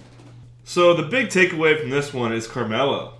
So 0.63 0.93
the 0.93 1.03
big 1.03 1.27
takeaway 1.27 1.79
from 1.79 1.89
this 1.89 2.13
one 2.13 2.31
is 2.31 2.47
Carmelo. 2.47 3.19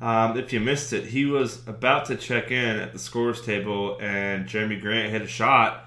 Um, 0.00 0.38
if 0.38 0.52
you 0.52 0.60
missed 0.60 0.92
it, 0.92 1.04
he 1.04 1.24
was 1.24 1.66
about 1.66 2.06
to 2.06 2.16
check 2.16 2.50
in 2.50 2.78
at 2.78 2.92
the 2.92 2.98
scores 2.98 3.40
table, 3.40 3.98
and 4.00 4.46
Jerami 4.46 4.80
Grant 4.80 5.10
hit 5.10 5.22
a 5.22 5.26
shot, 5.26 5.86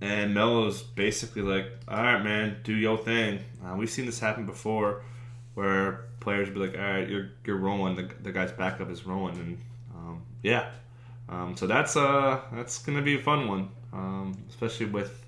and 0.00 0.34
Melo's 0.34 0.82
basically 0.82 1.42
like, 1.42 1.66
"All 1.88 2.02
right, 2.02 2.22
man, 2.22 2.58
do 2.64 2.74
your 2.74 2.98
thing." 2.98 3.40
Uh, 3.64 3.74
we've 3.74 3.90
seen 3.90 4.04
this 4.04 4.20
happen 4.20 4.44
before, 4.44 5.02
where 5.54 6.04
players 6.26 6.50
be 6.50 6.58
like, 6.58 6.74
"All 6.76 6.82
right, 6.84 7.08
you're 7.08 7.28
you're 7.44 7.56
rolling." 7.56 7.94
The, 7.94 8.10
the 8.20 8.32
guy's 8.32 8.50
backup 8.50 8.90
is 8.90 9.06
rolling, 9.06 9.36
and 9.36 9.58
um, 9.94 10.22
yeah, 10.42 10.70
um, 11.28 11.56
so 11.56 11.68
that's 11.68 11.96
uh 11.96 12.40
that's 12.52 12.78
gonna 12.78 13.00
be 13.00 13.14
a 13.14 13.22
fun 13.22 13.46
one, 13.46 13.68
um, 13.92 14.36
especially 14.48 14.86
with 14.86 15.24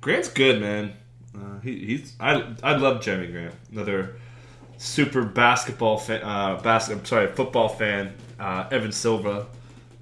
Grant's 0.00 0.28
good, 0.28 0.62
man. 0.62 0.94
Uh, 1.36 1.60
he, 1.60 1.72
he's 1.84 2.16
I 2.18 2.54
I 2.62 2.74
love 2.76 3.02
Jerami 3.02 3.30
Grant, 3.30 3.54
another 3.70 4.16
super 4.78 5.24
basketball 5.24 5.98
fan. 5.98 6.22
Uh, 6.22 6.58
bas- 6.62 6.88
I'm 6.88 7.04
sorry, 7.04 7.26
football 7.26 7.68
fan. 7.68 8.14
Uh, 8.40 8.66
Evan 8.72 8.92
Silva, 8.92 9.46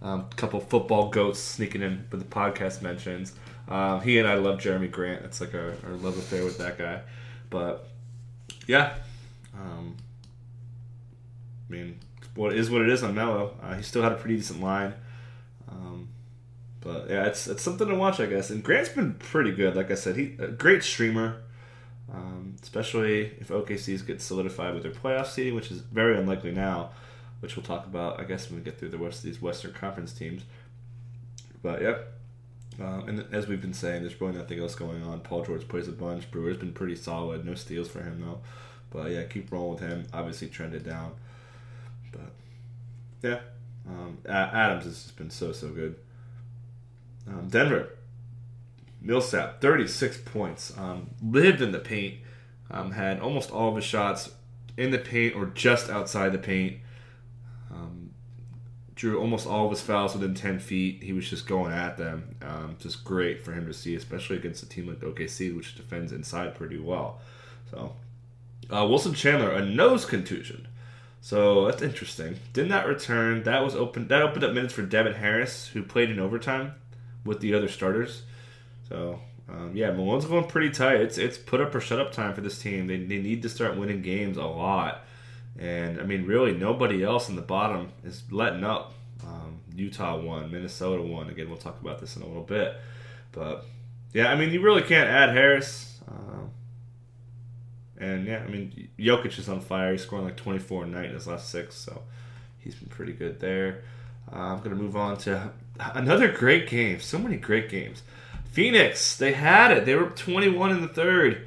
um, 0.02 0.28
couple 0.36 0.60
football 0.60 1.08
goats 1.10 1.40
sneaking 1.40 1.82
in 1.82 2.06
with 2.12 2.20
the 2.20 2.28
podcast 2.28 2.80
mentions. 2.80 3.32
Um, 3.68 4.00
he 4.02 4.20
and 4.20 4.28
I 4.28 4.34
love 4.34 4.60
Jerami 4.60 4.88
Grant. 4.88 5.24
It's 5.24 5.40
like 5.40 5.52
our, 5.54 5.74
our 5.84 5.94
love 5.94 6.16
affair 6.16 6.44
with 6.44 6.58
that 6.58 6.78
guy. 6.78 7.00
But 7.50 7.88
yeah, 8.68 8.94
um, 9.58 9.96
I 11.72 11.76
mean, 11.76 11.98
what 12.34 12.54
is 12.54 12.70
what 12.70 12.82
it 12.82 12.88
is 12.88 13.02
on 13.02 13.14
Melo. 13.14 13.56
Uh, 13.62 13.74
he 13.74 13.82
still 13.82 14.02
had 14.02 14.12
a 14.12 14.16
pretty 14.16 14.36
decent 14.36 14.60
line. 14.60 14.94
Um, 15.70 16.08
but 16.80 17.08
yeah, 17.08 17.24
it's 17.26 17.46
it's 17.46 17.62
something 17.62 17.88
to 17.88 17.94
watch, 17.94 18.20
I 18.20 18.26
guess. 18.26 18.50
And 18.50 18.62
Grant's 18.62 18.90
been 18.90 19.14
pretty 19.14 19.52
good. 19.52 19.74
Like 19.74 19.90
I 19.90 19.94
said, 19.94 20.16
he 20.16 20.36
a 20.38 20.48
great 20.48 20.82
streamer, 20.82 21.42
um, 22.12 22.56
especially 22.62 23.32
if 23.40 23.48
OKC's 23.48 24.02
get 24.02 24.20
solidified 24.20 24.74
with 24.74 24.82
their 24.82 24.92
playoff 24.92 25.26
seeding, 25.26 25.54
which 25.54 25.70
is 25.70 25.78
very 25.78 26.18
unlikely 26.18 26.52
now, 26.52 26.90
which 27.40 27.56
we'll 27.56 27.64
talk 27.64 27.86
about, 27.86 28.20
I 28.20 28.24
guess, 28.24 28.50
when 28.50 28.58
we 28.58 28.64
get 28.64 28.78
through 28.78 28.90
the 28.90 28.98
rest 28.98 29.18
of 29.18 29.24
these 29.24 29.40
Western 29.40 29.72
Conference 29.72 30.12
teams. 30.12 30.42
But 31.62 31.80
yep. 31.82 32.08
Um, 32.80 33.06
and 33.06 33.34
as 33.34 33.48
we've 33.48 33.60
been 33.60 33.74
saying, 33.74 34.00
there's 34.00 34.18
really 34.18 34.32
nothing 34.34 34.58
else 34.58 34.74
going 34.74 35.02
on. 35.02 35.20
Paul 35.20 35.44
George 35.44 35.68
plays 35.68 35.88
a 35.88 35.92
bunch. 35.92 36.30
Brewer's 36.30 36.56
been 36.56 36.72
pretty 36.72 36.96
solid. 36.96 37.44
No 37.44 37.54
steals 37.54 37.88
for 37.88 38.02
him 38.02 38.22
though. 38.22 38.40
But 38.90 39.10
yeah, 39.10 39.24
keep 39.24 39.52
rolling 39.52 39.74
with 39.74 39.80
him. 39.80 40.06
Obviously 40.12 40.48
trended 40.48 40.84
down. 40.84 41.12
But 42.12 42.32
yeah, 43.22 43.40
um, 43.88 44.18
Adams 44.28 44.84
has 44.84 45.02
just 45.02 45.16
been 45.16 45.30
so 45.30 45.52
so 45.52 45.68
good. 45.68 45.96
Um, 47.26 47.48
Denver, 47.48 47.90
Millsap, 49.00 49.60
36 49.60 50.18
points. 50.24 50.76
Um, 50.76 51.10
lived 51.22 51.60
in 51.60 51.72
the 51.72 51.78
paint. 51.78 52.16
Um, 52.70 52.92
had 52.92 53.20
almost 53.20 53.50
all 53.50 53.70
of 53.70 53.76
his 53.76 53.84
shots 53.84 54.30
in 54.76 54.90
the 54.90 54.98
paint 54.98 55.34
or 55.36 55.46
just 55.46 55.90
outside 55.90 56.32
the 56.32 56.38
paint. 56.38 56.78
Um, 57.70 58.10
drew 58.94 59.18
almost 59.18 59.46
all 59.46 59.64
of 59.66 59.70
his 59.70 59.80
fouls 59.80 60.14
within 60.14 60.34
10 60.34 60.58
feet. 60.58 61.02
He 61.02 61.12
was 61.12 61.28
just 61.28 61.46
going 61.46 61.72
at 61.72 61.98
them. 61.98 62.36
Um, 62.42 62.76
just 62.78 63.04
great 63.04 63.44
for 63.44 63.52
him 63.52 63.66
to 63.66 63.74
see, 63.74 63.94
especially 63.94 64.36
against 64.36 64.62
a 64.62 64.68
team 64.68 64.86
like 64.86 65.00
OKC, 65.00 65.54
which 65.54 65.74
defends 65.74 66.12
inside 66.12 66.54
pretty 66.54 66.78
well. 66.78 67.20
So, 67.70 67.96
uh, 68.70 68.86
Wilson 68.88 69.14
Chandler, 69.14 69.50
a 69.52 69.64
nose 69.64 70.04
contusion. 70.04 70.68
So 71.22 71.66
that's 71.66 71.82
interesting. 71.82 72.40
Did 72.52 72.68
not 72.68 72.86
return. 72.86 73.44
That 73.44 73.62
was 73.62 73.76
open. 73.76 74.08
That 74.08 74.22
opened 74.22 74.42
up 74.42 74.52
minutes 74.52 74.74
for 74.74 74.82
Devin 74.82 75.14
Harris, 75.14 75.68
who 75.68 75.84
played 75.84 76.10
in 76.10 76.18
overtime 76.18 76.74
with 77.24 77.38
the 77.38 77.54
other 77.54 77.68
starters. 77.68 78.22
So 78.88 79.20
um, 79.48 79.70
yeah, 79.72 79.92
Malone's 79.92 80.24
going 80.24 80.48
pretty 80.48 80.70
tight. 80.70 81.00
It's 81.00 81.18
it's 81.18 81.38
put 81.38 81.60
up 81.60 81.72
or 81.76 81.80
shut 81.80 82.00
up 82.00 82.10
time 82.10 82.34
for 82.34 82.40
this 82.40 82.58
team. 82.58 82.88
They, 82.88 82.98
they 82.98 83.18
need 83.18 83.40
to 83.42 83.48
start 83.48 83.76
winning 83.76 84.02
games 84.02 84.36
a 84.36 84.44
lot. 84.44 85.04
And 85.56 86.00
I 86.00 86.04
mean, 86.04 86.26
really, 86.26 86.54
nobody 86.54 87.04
else 87.04 87.28
in 87.28 87.36
the 87.36 87.42
bottom 87.42 87.90
is 88.02 88.24
letting 88.32 88.64
up. 88.64 88.94
Um, 89.24 89.60
Utah 89.76 90.18
won, 90.18 90.50
Minnesota 90.50 91.02
won. 91.02 91.30
Again, 91.30 91.48
we'll 91.48 91.56
talk 91.56 91.80
about 91.80 92.00
this 92.00 92.16
in 92.16 92.22
a 92.22 92.26
little 92.26 92.42
bit. 92.42 92.74
But 93.30 93.64
yeah, 94.12 94.26
I 94.26 94.34
mean, 94.34 94.50
you 94.50 94.60
really 94.60 94.82
can't 94.82 95.08
add 95.08 95.30
Harris. 95.30 96.00
Uh, 96.08 96.46
and 97.98 98.26
yeah, 98.26 98.42
I 98.44 98.48
mean, 98.48 98.88
Jokic 98.98 99.38
is 99.38 99.48
on 99.48 99.60
fire. 99.60 99.92
He's 99.92 100.02
scoring 100.02 100.24
like 100.24 100.36
24 100.36 100.84
a 100.84 100.86
night 100.86 101.06
in 101.06 101.14
his 101.14 101.26
last 101.26 101.48
six, 101.48 101.74
so 101.76 102.02
he's 102.58 102.74
been 102.74 102.88
pretty 102.88 103.12
good 103.12 103.40
there. 103.40 103.84
Uh, 104.32 104.38
I'm 104.38 104.58
going 104.58 104.70
to 104.70 104.76
move 104.76 104.96
on 104.96 105.16
to 105.18 105.50
another 105.78 106.30
great 106.30 106.68
game. 106.68 107.00
So 107.00 107.18
many 107.18 107.36
great 107.36 107.68
games. 107.68 108.02
Phoenix, 108.50 109.16
they 109.16 109.32
had 109.32 109.70
it. 109.70 109.86
They 109.86 109.94
were 109.94 110.10
21 110.10 110.70
in 110.70 110.80
the 110.80 110.88
third. 110.88 111.46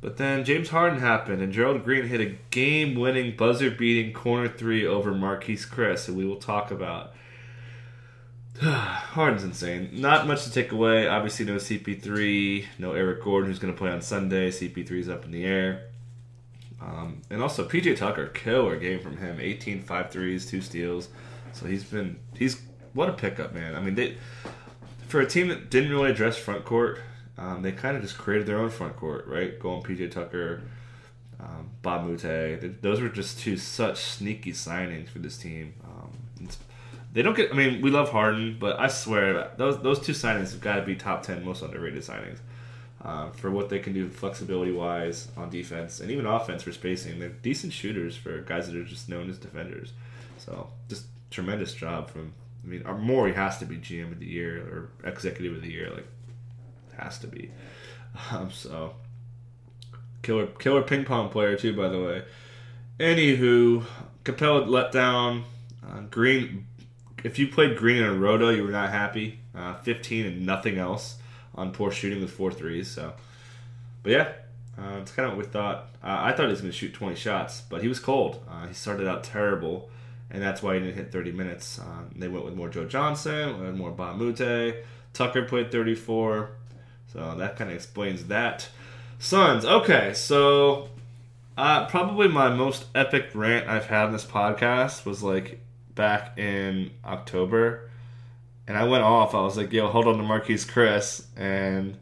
But 0.00 0.18
then 0.18 0.44
James 0.44 0.68
Harden 0.68 1.00
happened, 1.00 1.40
and 1.40 1.50
Gerald 1.50 1.82
Green 1.82 2.06
hit 2.06 2.20
a 2.20 2.36
game 2.50 2.94
winning, 2.94 3.36
buzzer 3.36 3.70
beating 3.70 4.12
corner 4.12 4.48
three 4.48 4.86
over 4.86 5.12
Marquese 5.12 5.66
Chriss, 5.66 6.04
who 6.04 6.12
we 6.12 6.26
will 6.26 6.36
talk 6.36 6.70
about. 6.70 7.14
Harden's 8.60 9.42
insane. 9.42 9.90
Not 9.92 10.26
much 10.26 10.44
to 10.44 10.50
take 10.52 10.70
away. 10.72 11.08
Obviously, 11.08 11.44
no 11.44 11.56
CP3, 11.56 12.66
no 12.78 12.92
Eric 12.92 13.22
Gordon, 13.22 13.50
who's 13.50 13.58
going 13.58 13.72
to 13.72 13.78
play 13.78 13.90
on 13.90 14.00
Sunday. 14.00 14.50
CP3's 14.50 15.08
up 15.08 15.24
in 15.24 15.32
the 15.32 15.44
air. 15.44 15.86
Um, 16.80 17.22
and 17.30 17.42
also, 17.42 17.66
PJ 17.66 17.96
Tucker, 17.96 18.26
killer 18.28 18.76
game 18.76 19.00
from 19.00 19.16
him. 19.16 19.38
18 19.40 19.82
5 19.82 20.10
threes, 20.10 20.46
two 20.46 20.60
steals. 20.60 21.08
So 21.52 21.66
he's 21.66 21.84
been, 21.84 22.18
he's, 22.36 22.60
what 22.92 23.08
a 23.08 23.12
pickup, 23.12 23.54
man. 23.54 23.74
I 23.74 23.80
mean, 23.80 23.94
they, 23.94 24.18
for 25.08 25.20
a 25.20 25.26
team 25.26 25.48
that 25.48 25.70
didn't 25.70 25.90
really 25.90 26.10
address 26.10 26.36
front 26.36 26.64
court, 26.64 27.00
um, 27.36 27.62
they 27.62 27.72
kind 27.72 27.96
of 27.96 28.02
just 28.02 28.16
created 28.16 28.46
their 28.46 28.58
own 28.58 28.70
front 28.70 28.96
court, 28.96 29.26
right? 29.26 29.58
Going 29.58 29.82
PJ 29.82 30.12
Tucker, 30.12 30.62
um, 31.40 31.70
Mbah 31.82 32.00
a 32.00 32.58
Moute. 32.60 32.82
Those 32.82 33.00
were 33.00 33.08
just 33.08 33.40
two 33.40 33.56
such 33.56 33.98
sneaky 33.98 34.52
signings 34.52 35.08
for 35.08 35.18
this 35.18 35.36
team. 35.36 35.74
Um, 35.84 36.03
they 37.14 37.22
don't 37.22 37.34
get. 37.34 37.52
I 37.52 37.54
mean, 37.54 37.80
we 37.80 37.90
love 37.90 38.10
Harden, 38.10 38.56
but 38.58 38.78
I 38.78 38.88
swear 38.88 39.52
those 39.56 39.80
those 39.82 40.00
two 40.00 40.12
signings 40.12 40.50
have 40.50 40.60
got 40.60 40.76
to 40.76 40.82
be 40.82 40.96
top 40.96 41.22
ten 41.22 41.44
most 41.44 41.62
underrated 41.62 42.02
signings 42.02 42.38
uh, 43.04 43.30
for 43.30 43.50
what 43.50 43.68
they 43.68 43.78
can 43.78 43.92
do 43.92 44.08
flexibility 44.08 44.72
wise 44.72 45.28
on 45.36 45.48
defense 45.48 46.00
and 46.00 46.10
even 46.10 46.26
offense 46.26 46.64
for 46.64 46.72
spacing. 46.72 47.20
They're 47.20 47.28
decent 47.28 47.72
shooters 47.72 48.16
for 48.16 48.40
guys 48.40 48.66
that 48.66 48.76
are 48.76 48.84
just 48.84 49.08
known 49.08 49.30
as 49.30 49.38
defenders. 49.38 49.92
So 50.38 50.68
just 50.88 51.06
tremendous 51.30 51.72
job 51.72 52.10
from. 52.10 52.32
I 52.64 52.66
mean, 52.66 52.82
Morey 53.00 53.34
has 53.34 53.58
to 53.58 53.66
be 53.66 53.76
GM 53.76 54.10
of 54.10 54.18
the 54.18 54.26
year 54.26 54.58
or 54.58 55.08
executive 55.08 55.54
of 55.54 55.62
the 55.62 55.70
year. 55.70 55.90
Like 55.90 56.06
has 56.98 57.18
to 57.20 57.26
be. 57.26 57.50
Um, 58.30 58.52
so 58.52 58.94
killer 60.22 60.46
killer 60.46 60.82
ping 60.82 61.04
pong 61.04 61.30
player 61.30 61.56
too, 61.56 61.74
by 61.76 61.88
the 61.88 62.00
way. 62.00 62.22
Anywho, 63.00 63.84
Capela 64.24 64.68
let 64.68 64.92
down. 64.92 65.42
Uh, 65.84 66.02
Green, 66.10 66.66
if 67.24 67.38
you 67.38 67.48
played 67.48 67.76
Green 67.76 67.96
in 67.96 68.04
a 68.04 68.14
roto, 68.14 68.50
you 68.50 68.62
were 68.62 68.70
not 68.70 68.90
happy. 68.90 69.40
Uh, 69.54 69.74
15 69.78 70.26
and 70.26 70.46
nothing 70.46 70.78
else 70.78 71.16
on 71.54 71.72
poor 71.72 71.90
shooting 71.90 72.20
with 72.20 72.30
four 72.30 72.52
threes. 72.52 72.90
So, 72.90 73.14
but 74.02 74.12
yeah, 74.12 74.32
uh, 74.78 74.98
it's 75.00 75.10
kind 75.10 75.26
of 75.26 75.36
what 75.36 75.46
we 75.46 75.50
thought. 75.50 75.88
Uh, 76.02 76.18
I 76.20 76.32
thought 76.32 76.44
he 76.44 76.50
was 76.50 76.60
going 76.60 76.70
to 76.70 76.76
shoot 76.76 76.92
20 76.92 77.16
shots, 77.16 77.62
but 77.62 77.82
he 77.82 77.88
was 77.88 77.98
cold. 77.98 78.44
Uh, 78.48 78.66
he 78.66 78.74
started 78.74 79.08
out 79.08 79.24
terrible, 79.24 79.90
and 80.30 80.42
that's 80.42 80.62
why 80.62 80.74
he 80.74 80.80
didn't 80.80 80.96
hit 80.96 81.10
30 81.10 81.32
minutes. 81.32 81.78
Uh, 81.78 82.02
they 82.14 82.28
went 82.28 82.44
with 82.44 82.54
more 82.54 82.68
Joe 82.68 82.84
Johnson, 82.84 83.76
more 83.78 83.92
Mbah 83.92 84.12
a 84.12 84.16
Moute. 84.16 84.84
Tucker 85.14 85.44
played 85.44 85.72
34. 85.72 86.50
So 87.12 87.34
that 87.36 87.56
kind 87.56 87.70
of 87.70 87.76
explains 87.76 88.24
that. 88.26 88.68
Suns. 89.18 89.64
Okay, 89.64 90.12
so 90.14 90.88
uh, 91.56 91.86
probably 91.86 92.28
my 92.28 92.50
most 92.50 92.86
epic 92.94 93.30
rant 93.32 93.68
I've 93.68 93.86
had 93.86 94.06
in 94.06 94.12
this 94.12 94.24
podcast 94.24 95.06
was 95.06 95.22
like 95.22 95.60
back 95.94 96.38
in 96.38 96.90
October, 97.04 97.90
and 98.66 98.76
I 98.76 98.84
went 98.84 99.04
off. 99.04 99.34
I 99.34 99.42
was 99.42 99.56
like, 99.56 99.72
"Yo, 99.72 99.88
hold 99.88 100.06
on 100.06 100.18
to 100.18 100.22
Marquese 100.22 100.66
Chriss," 100.66 101.24
and 101.36 101.96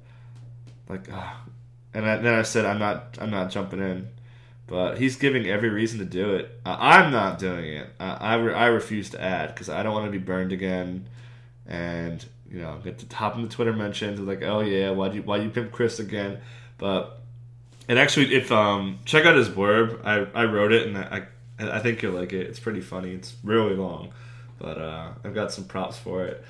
like, 0.89 1.11
uh, 1.13 1.31
and 1.95 2.07
I, 2.07 2.17
then 2.17 2.35
I 2.35 2.43
said, 2.43 2.65
"I'm 2.65 2.79
not, 2.79 3.19
I'm 3.21 3.31
not 3.31 3.51
jumping 3.51 3.81
in." 3.81 4.09
But 4.67 4.97
he's 4.97 5.17
giving 5.17 5.47
every 5.47 5.69
reason 5.69 5.99
to 5.99 6.05
do 6.05 6.35
it. 6.35 6.59
Uh, 6.65 6.77
I'm 6.79 7.13
not 7.13 7.39
doing 7.39 7.75
it. 7.75 7.89
Uh, 8.01 8.17
I, 8.19 8.37
re- 8.37 8.55
I 8.55 8.67
refuse 8.67 9.11
to 9.11 9.21
add 9.21 9.49
because 9.49 9.69
I 9.69 9.83
don't 9.83 9.93
want 9.93 10.07
to 10.07 10.11
be 10.11 10.17
burned 10.17 10.51
again. 10.51 11.09
And 11.67 12.25
you 12.51 12.59
know, 12.61 12.79
get 12.83 12.99
to 13.01 13.07
top 13.07 13.35
of 13.35 13.43
the 13.43 13.49
Twitter 13.49 13.73
mentions 13.73 14.21
like, 14.21 14.43
oh 14.43 14.61
yeah, 14.61 14.91
why 14.91 15.11
you 15.11 15.23
why 15.23 15.39
you 15.39 15.51
pimp 15.51 15.73
Chriss 15.73 16.01
again? 16.01 16.39
But 16.79 17.21
and 17.89 17.99
actually, 17.99 18.35
if 18.35 18.53
um 18.53 19.01
check 19.05 19.25
out 19.27 19.37
his 19.37 19.49
blurb, 19.49 20.05
I 20.05 20.27
I 20.39 20.45
wrote 20.45 20.73
it 20.73 20.87
and 20.87 20.97
I 20.97 21.27
I 21.59 21.79
think 21.79 22.03
you'll 22.03 22.13
like 22.13 22.33
it. 22.33 22.47
It's 22.47 22.61
pretty 22.61 22.81
funny. 22.81 23.13
It's 23.13 23.35
really 23.45 23.75
long, 23.75 24.13
but 24.59 24.79
uh, 24.79 25.11
I've 25.25 25.35
got 25.35 25.53
some 25.53 25.65
props 25.65 25.99
for 25.99 26.25
it. 26.25 26.45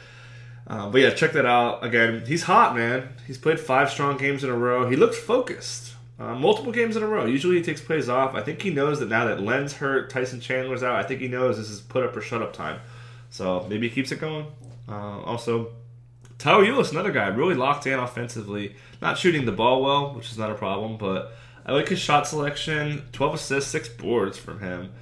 Um, 0.66 0.92
but 0.92 1.00
yeah, 1.00 1.10
check 1.10 1.32
that 1.32 1.44
out. 1.44 1.84
Again, 1.84 2.24
he's 2.26 2.44
hot, 2.44 2.74
man. 2.74 3.08
He's 3.26 3.38
played 3.38 3.58
five 3.58 3.90
strong 3.90 4.16
games 4.16 4.44
in 4.44 4.50
a 4.50 4.56
row. 4.56 4.88
He 4.88 4.96
looks 4.96 5.18
focused. 5.18 5.94
Uh, 6.18 6.34
multiple 6.36 6.70
games 6.70 6.96
in 6.96 7.02
a 7.02 7.06
row. 7.06 7.26
Usually 7.26 7.56
he 7.56 7.62
takes 7.62 7.80
plays 7.80 8.08
off. 8.08 8.34
I 8.34 8.42
think 8.42 8.62
he 8.62 8.70
knows 8.70 9.00
that 9.00 9.08
now 9.08 9.24
that 9.24 9.42
Len's 9.42 9.72
hurt, 9.74 10.08
Tyson 10.08 10.40
Chandler's 10.40 10.82
out. 10.82 10.94
I 10.94 11.02
think 11.02 11.20
he 11.20 11.26
knows 11.26 11.56
this 11.56 11.68
is 11.68 11.80
put 11.80 12.04
up 12.04 12.16
or 12.16 12.20
shut 12.20 12.42
up 12.42 12.52
time. 12.52 12.80
So 13.30 13.66
maybe 13.68 13.88
he 13.88 13.94
keeps 13.94 14.12
it 14.12 14.20
going. 14.20 14.46
Uh, 14.88 15.20
also, 15.22 15.72
Tyler 16.38 16.64
Ulis, 16.64 16.92
another 16.92 17.10
guy, 17.10 17.26
really 17.28 17.54
locked 17.54 17.86
in 17.86 17.98
offensively. 17.98 18.76
Not 19.00 19.18
shooting 19.18 19.46
the 19.46 19.52
ball 19.52 19.82
well, 19.82 20.14
which 20.14 20.30
is 20.30 20.38
not 20.38 20.50
a 20.50 20.54
problem, 20.54 20.96
but 20.96 21.32
I 21.64 21.72
like 21.72 21.88
his 21.88 21.98
shot 21.98 22.26
selection. 22.26 23.04
12 23.12 23.34
assists, 23.34 23.70
6 23.70 23.88
boards 23.90 24.38
from 24.38 24.60
him. 24.60 24.92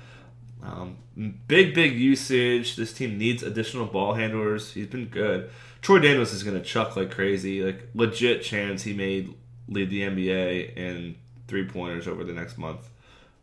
Um, 0.62 0.98
big, 1.46 1.74
big 1.74 1.98
usage. 1.98 2.76
This 2.76 2.92
team 2.92 3.16
needs 3.18 3.42
additional 3.42 3.86
ball 3.86 4.14
handlers. 4.14 4.72
He's 4.72 4.86
been 4.86 5.06
good. 5.06 5.50
Troy 5.80 5.98
Daniels 5.98 6.32
is 6.32 6.42
going 6.42 6.58
to 6.58 6.64
chuck 6.64 6.96
like 6.96 7.10
crazy. 7.10 7.62
Like, 7.62 7.88
legit 7.94 8.42
chance 8.42 8.82
he 8.82 8.92
may 8.92 9.28
lead 9.68 9.90
the 9.90 10.02
NBA 10.02 10.76
in 10.76 11.16
three 11.48 11.66
pointers 11.66 12.06
over 12.06 12.24
the 12.24 12.34
next 12.34 12.58
month. 12.58 12.90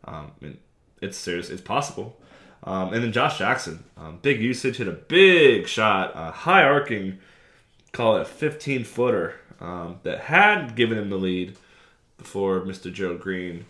Um, 0.04 0.32
it's 1.00 1.16
serious. 1.16 1.50
It's 1.50 1.62
possible. 1.62 2.20
Um, 2.62 2.92
and 2.92 3.02
then 3.02 3.12
Josh 3.12 3.38
Jackson, 3.38 3.84
um, 3.96 4.18
big 4.22 4.40
usage, 4.40 4.76
hit 4.76 4.88
a 4.88 4.92
big 4.92 5.68
shot, 5.68 6.14
uh, 6.14 6.30
high 6.30 6.62
arcing 6.62 7.18
call 7.92 8.16
it 8.16 8.22
a 8.22 8.24
15 8.24 8.84
footer 8.84 9.34
um, 9.60 10.00
that 10.02 10.20
had 10.20 10.76
given 10.76 10.98
him 10.98 11.10
the 11.10 11.16
lead. 11.16 11.56
Before 12.18 12.60
Mr. 12.60 12.92
Joe 12.92 13.16
Green 13.16 13.64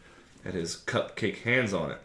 had 0.44 0.54
his 0.54 0.76
cupcake 0.76 1.42
hands 1.42 1.72
on 1.72 1.92
it. 1.92 1.98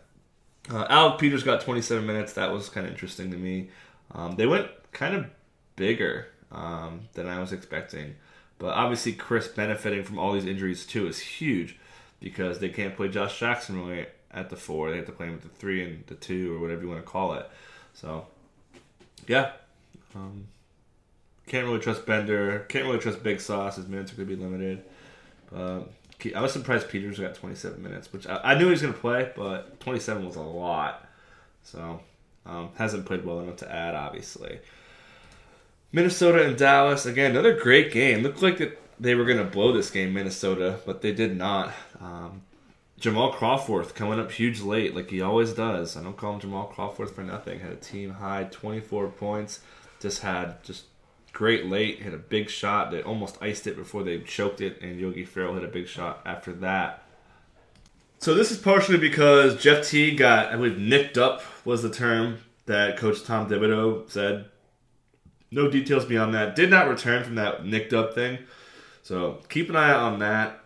Uh, 0.69 0.85
Alec 0.89 1.19
Peters 1.19 1.43
got 1.43 1.61
27 1.61 2.05
minutes. 2.05 2.33
That 2.33 2.51
was 2.51 2.69
kind 2.69 2.85
of 2.85 2.91
interesting 2.91 3.31
to 3.31 3.37
me. 3.37 3.69
Um, 4.11 4.35
they 4.35 4.45
went 4.45 4.67
kind 4.91 5.15
of 5.15 5.25
bigger 5.75 6.27
um, 6.51 7.01
than 7.13 7.27
I 7.27 7.39
was 7.39 7.51
expecting. 7.51 8.15
But 8.59 8.73
obviously, 8.75 9.13
Chriss 9.13 9.53
benefiting 9.53 10.03
from 10.03 10.19
all 10.19 10.33
these 10.33 10.45
injuries 10.45 10.85
too 10.85 11.07
is 11.07 11.19
huge 11.19 11.77
because 12.19 12.59
they 12.59 12.69
can't 12.69 12.95
play 12.95 13.09
Josh 13.09 13.39
Jackson 13.39 13.85
really 13.85 14.05
at 14.31 14.49
the 14.49 14.55
four. 14.55 14.89
They 14.89 14.97
have 14.97 15.05
to 15.07 15.11
play 15.11 15.27
him 15.27 15.33
at 15.33 15.41
the 15.41 15.49
three 15.49 15.83
and 15.83 16.03
the 16.07 16.15
two 16.15 16.55
or 16.55 16.59
whatever 16.59 16.81
you 16.81 16.87
want 16.87 17.03
to 17.03 17.09
call 17.09 17.33
it. 17.33 17.49
So, 17.93 18.27
yeah. 19.27 19.51
Um, 20.15 20.45
can't 21.47 21.67
really 21.67 21.79
trust 21.79 22.05
Bender. 22.05 22.59
Can't 22.69 22.85
really 22.85 22.99
trust 22.99 23.21
Big 23.23 23.41
Sauce. 23.41 23.75
His 23.75 23.87
minutes 23.87 24.13
are 24.13 24.15
going 24.15 24.29
to 24.29 24.35
be 24.35 24.41
limited. 24.41 24.83
But 25.51 25.91
I 26.33 26.41
was 26.41 26.53
surprised 26.53 26.89
Peters 26.89 27.19
got 27.19 27.35
27 27.35 27.81
minutes, 27.81 28.11
which 28.13 28.27
I, 28.27 28.39
I 28.43 28.53
knew 28.55 28.65
he 28.65 28.71
was 28.71 28.81
going 28.81 28.93
to 28.93 28.99
play, 28.99 29.31
but 29.35 29.79
27 29.79 30.25
was 30.25 30.35
a 30.35 30.41
lot. 30.41 31.07
So, 31.63 32.01
um, 32.45 32.69
hasn't 32.75 33.05
played 33.05 33.25
well 33.25 33.39
enough 33.39 33.57
to 33.57 33.71
add, 33.71 33.95
obviously. 33.95 34.59
Minnesota 35.91 36.45
and 36.45 36.57
Dallas 36.57 37.05
again, 37.05 37.31
another 37.31 37.57
great 37.57 37.91
game. 37.91 38.23
Looked 38.23 38.41
like 38.41 38.57
that 38.57 38.79
they 38.99 39.15
were 39.15 39.25
going 39.25 39.37
to 39.37 39.43
blow 39.43 39.71
this 39.71 39.91
game, 39.91 40.13
Minnesota, 40.13 40.79
but 40.85 41.01
they 41.01 41.13
did 41.13 41.37
not. 41.37 41.71
Um, 41.99 42.41
Jamal 42.99 43.33
Crawford 43.33 43.93
coming 43.95 44.19
up 44.19 44.31
huge 44.31 44.61
late, 44.61 44.95
like 44.95 45.09
he 45.09 45.21
always 45.21 45.53
does. 45.53 45.97
I 45.97 46.03
don't 46.03 46.15
call 46.17 46.33
him 46.33 46.39
Jamal 46.39 46.67
Crawford 46.67 47.11
for 47.11 47.21
nothing. 47.21 47.59
Had 47.59 47.71
a 47.71 47.75
team 47.75 48.11
high 48.11 48.47
24 48.49 49.09
points. 49.09 49.59
Just 49.99 50.21
had 50.21 50.63
just 50.63 50.85
great 51.33 51.65
late. 51.65 52.01
Hit 52.01 52.13
a 52.13 52.17
big 52.17 52.49
shot. 52.49 52.91
that 52.91 53.03
almost 53.03 53.37
iced 53.41 53.67
it 53.67 53.75
before 53.75 54.03
they 54.03 54.19
choked 54.19 54.61
it, 54.61 54.81
and 54.81 54.99
Yogi 54.99 55.25
Ferrell 55.25 55.55
hit 55.55 55.63
a 55.63 55.67
big 55.67 55.87
shot 55.87 56.21
after 56.25 56.53
that. 56.53 57.03
So 58.19 58.33
this 58.33 58.51
is 58.51 58.57
partially 58.57 58.97
because 58.97 59.61
Jeff 59.61 59.85
Teague 59.85 60.19
got, 60.19 60.53
I 60.53 60.55
believe, 60.55 60.77
nicked 60.77 61.17
up 61.17 61.41
was 61.65 61.83
the 61.83 61.89
term 61.89 62.37
that 62.67 62.95
Coach 62.95 63.23
Tom 63.23 63.49
Thibodeau 63.49 64.09
said 64.09 64.45
no 65.51 65.69
details 65.69 66.05
beyond 66.05 66.33
that. 66.33 66.55
Did 66.55 66.69
not 66.69 66.87
return 66.87 67.23
from 67.23 67.35
that 67.35 67.65
nicked 67.65 67.91
up 67.91 68.15
thing. 68.15 68.39
So 69.01 69.41
keep 69.49 69.69
an 69.69 69.75
eye 69.75 69.91
out 69.91 70.13
on 70.13 70.19
that. 70.19 70.59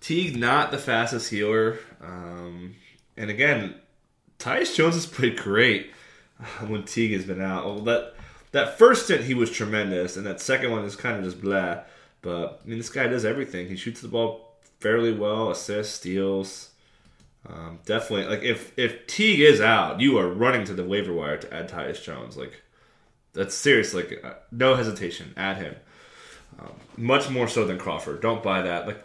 Teague 0.00 0.36
not 0.36 0.70
the 0.70 0.78
fastest 0.78 1.30
healer. 1.30 1.78
Um, 2.02 2.74
and 3.16 3.30
again, 3.30 3.76
Tyus 4.38 4.74
Jones 4.74 4.94
has 4.94 5.06
played 5.06 5.38
great 5.38 5.92
when 6.66 6.84
Teague 6.84 7.12
has 7.12 7.24
been 7.24 7.40
out. 7.40 7.64
Well, 7.64 7.78
that 7.80 8.14
that 8.52 8.78
first 8.78 9.04
stint 9.04 9.24
he 9.24 9.34
was 9.34 9.50
tremendous, 9.50 10.16
and 10.16 10.24
that 10.26 10.40
second 10.40 10.70
one 10.70 10.84
is 10.84 10.96
kind 10.96 11.16
of 11.18 11.24
just 11.24 11.40
blah. 11.40 11.80
But 12.20 12.60
I 12.64 12.68
mean, 12.68 12.78
this 12.78 12.90
guy 12.90 13.08
does 13.08 13.24
everything. 13.24 13.68
He 13.68 13.76
shoots 13.76 14.00
the 14.00 14.08
ball 14.08 14.56
fairly 14.80 15.12
well, 15.12 15.50
assists, 15.50 15.94
steals. 15.94 16.70
Um, 17.48 17.80
definitely, 17.84 18.26
like 18.26 18.44
if 18.44 18.76
if 18.78 19.06
Teague 19.06 19.40
is 19.40 19.60
out, 19.60 20.00
you 20.00 20.16
are 20.18 20.28
running 20.28 20.64
to 20.66 20.74
the 20.74 20.84
waiver 20.84 21.12
wire 21.12 21.38
to 21.38 21.52
add 21.52 21.68
Tyus 21.68 22.02
Jones. 22.02 22.36
Like 22.36 22.62
that's 23.32 23.54
serious. 23.54 23.94
Like 23.94 24.20
uh, 24.22 24.34
no 24.52 24.76
hesitation, 24.76 25.34
add 25.36 25.56
him. 25.56 25.74
Um, 26.60 26.74
much 26.96 27.30
more 27.30 27.48
so 27.48 27.64
than 27.64 27.78
Crawford. 27.78 28.20
Don't 28.20 28.42
buy 28.42 28.62
that. 28.62 28.86
Like 28.86 29.02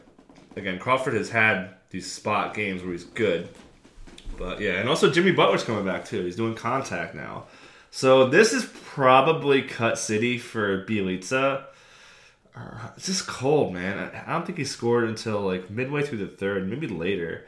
again, 0.55 0.77
Crawford 0.77 1.15
has 1.15 1.29
had 1.29 1.69
these 1.89 2.11
spot 2.11 2.53
games 2.53 2.83
where 2.83 2.91
he's 2.91 3.05
good, 3.05 3.49
but 4.37 4.59
yeah, 4.59 4.73
and 4.73 4.87
also 4.87 5.09
Jimmy 5.09 5.31
Butler's 5.31 5.63
coming 5.63 5.85
back 5.85 6.05
too. 6.05 6.23
He's 6.23 6.35
doing 6.35 6.53
contact 6.53 7.15
now, 7.15 7.45
so 7.91 8.27
this 8.27 8.53
is 8.53 8.65
probably 8.83 9.61
cut 9.61 9.97
city 9.97 10.37
for 10.37 10.85
Bjelica. 10.85 11.65
It's 12.95 13.05
just 13.05 13.27
cold, 13.27 13.73
man. 13.73 14.11
I 14.25 14.33
don't 14.33 14.45
think 14.45 14.57
he 14.57 14.65
scored 14.65 15.07
until 15.07 15.41
like 15.41 15.69
midway 15.69 16.03
through 16.03 16.19
the 16.19 16.27
third, 16.27 16.67
maybe 16.67 16.87
later. 16.87 17.45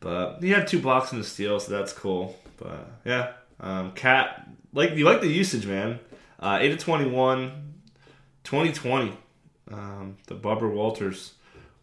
But 0.00 0.42
he 0.42 0.50
had 0.50 0.66
two 0.66 0.80
blocks 0.80 1.12
and 1.12 1.20
a 1.20 1.24
steal, 1.24 1.60
so 1.60 1.72
that's 1.72 1.92
cool. 1.92 2.38
But 2.56 2.90
yeah, 3.04 3.32
um, 3.58 3.92
Cat, 3.92 4.48
like 4.72 4.92
you 4.92 5.04
like 5.04 5.20
the 5.20 5.28
usage, 5.28 5.66
man. 5.66 5.98
Uh, 6.38 6.58
8 6.60 6.68
to 6.70 6.76
21, 6.76 7.52
2020. 8.44 9.12
Um, 9.72 10.16
the 10.26 10.34
Barbara 10.34 10.70
Walters 10.70 11.34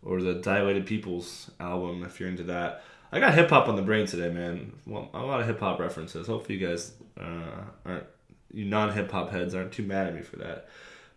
or 0.03 0.21
the 0.21 0.33
Dilated 0.33 0.85
Peoples 0.85 1.51
album, 1.59 2.03
if 2.03 2.19
you're 2.19 2.29
into 2.29 2.43
that. 2.43 2.83
I 3.11 3.19
got 3.19 3.33
hip 3.33 3.49
hop 3.49 3.69
on 3.69 3.75
the 3.75 3.81
brain 3.81 4.05
today, 4.05 4.29
man. 4.29 4.73
Well, 4.85 5.09
a 5.13 5.19
lot 5.19 5.39
of 5.39 5.47
hip 5.47 5.59
hop 5.59 5.79
references. 5.79 6.27
Hopefully, 6.27 6.57
you 6.57 6.67
guys 6.67 6.93
uh, 7.19 7.63
aren't, 7.85 8.05
you 8.53 8.65
non 8.65 8.93
hip 8.93 9.11
hop 9.11 9.31
heads 9.31 9.55
aren't 9.55 9.71
too 9.71 9.83
mad 9.83 10.07
at 10.07 10.15
me 10.15 10.21
for 10.21 10.37
that. 10.37 10.67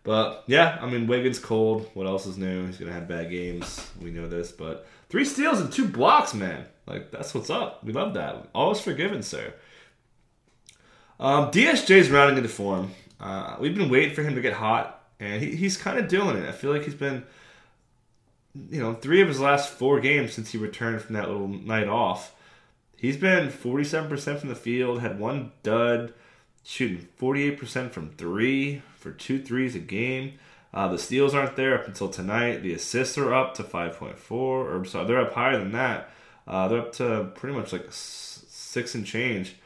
But 0.03 0.45
yeah, 0.47 0.79
I 0.81 0.89
mean, 0.89 1.07
Wiggins 1.07 1.39
cold. 1.39 1.91
What 1.95 2.07
else 2.07 2.27
is 2.27 2.39
new? 2.39 2.67
He's 2.67 2.79
gonna 2.79 2.93
have 2.93 3.09
bad 3.09 3.31
games. 3.31 3.87
We 4.01 4.11
know 4.11 4.29
this, 4.29 4.51
but 4.51 4.87
three 5.09 5.25
steals 5.25 5.61
and 5.61 5.71
two 5.71 5.87
blocks, 5.87 6.33
man. 6.33 6.65
Like 6.87 7.11
that's 7.11 7.35
what's 7.35 7.51
up. 7.51 7.85
We 7.85 7.93
love 7.93 8.15
that. 8.15 8.49
Always 8.55 8.81
forgiven, 8.81 9.23
sir. 9.23 9.53
Um, 11.19 11.51
DSJ's 11.51 12.11
rounding 12.11 12.39
into 12.39 12.49
form. 12.49 12.93
Uh, 13.21 13.57
we've 13.61 13.77
been 13.77 13.91
waiting 13.91 14.15
for 14.15 14.23
him 14.23 14.35
to 14.35 14.41
get 14.41 14.55
hot, 14.55 15.05
and 15.21 15.43
he, 15.43 15.55
he's 15.55 15.77
kind 15.77 15.99
of 15.99 16.09
doing 16.09 16.37
it. 16.39 16.49
I 16.49 16.53
feel 16.53 16.73
like 16.73 16.85
he's 16.85 16.95
been, 16.95 17.25
you 18.71 18.81
know, 18.81 18.95
three 18.95 19.21
of 19.21 19.29
his 19.29 19.39
last 19.39 19.69
four 19.69 20.01
games 20.01 20.33
since 20.33 20.51
he 20.51 20.57
returned 20.57 21.03
from 21.03 21.15
that 21.17 21.29
little 21.29 21.47
night 21.47 21.89
off. 21.89 22.35
He's 23.01 23.17
been 23.17 23.49
47% 23.49 24.39
from 24.39 24.49
the 24.49 24.55
field, 24.55 25.01
had 25.01 25.19
one 25.19 25.53
dud, 25.63 26.13
shooting 26.65 27.09
48% 27.19 27.93
from 27.93 28.11
three 28.11 28.83
for 28.97 29.11
two 29.11 29.41
threes 29.41 29.75
a 29.75 29.79
game. 29.79 30.35
Uh, 30.75 30.89
the 30.89 30.99
steals 30.99 31.35
aren't 31.35 31.57
there 31.57 31.75
up 31.75 31.87
until 31.87 32.09
tonight. 32.09 32.63
The 32.63 32.75
assists 32.75 33.17
are 33.17 33.33
up 33.33 33.55
to 33.55 33.63
5.4, 33.63 34.31
or 34.31 34.85
sorry, 34.85 35.07
they're 35.07 35.21
up 35.21 35.33
higher 35.33 35.59
than 35.59 35.73
that. 35.73 36.11
Uh, 36.47 36.69
they're 36.69 36.81
up 36.81 36.93
to 36.95 37.31
pretty 37.35 37.57
much 37.57 37.73
like 37.73 37.87
six 37.91 38.95
and 38.95 39.07
change 39.07 39.57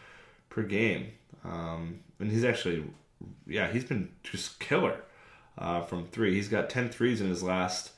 per 0.49 0.63
game. 0.63 1.09
Um, 1.45 2.01
and 2.21 2.31
he's 2.31 2.45
actually 2.45 2.85
yeah, 3.47 3.71
he's 3.71 3.85
been 3.85 4.11
just 4.23 4.61
killer 4.61 5.03
uh, 5.59 5.83
from 5.83 6.07
three. 6.07 6.35
He's 6.35 6.49
got 6.49 6.71
10 6.71 6.91
threes 6.91 7.21
in 7.21 7.29
his 7.29 7.43
last 7.43 7.93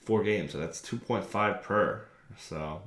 four 0.00 0.22
games, 0.22 0.52
so 0.52 0.58
that's 0.58 0.80
2.5 0.80 1.62
per. 1.62 2.04
So 2.38 2.82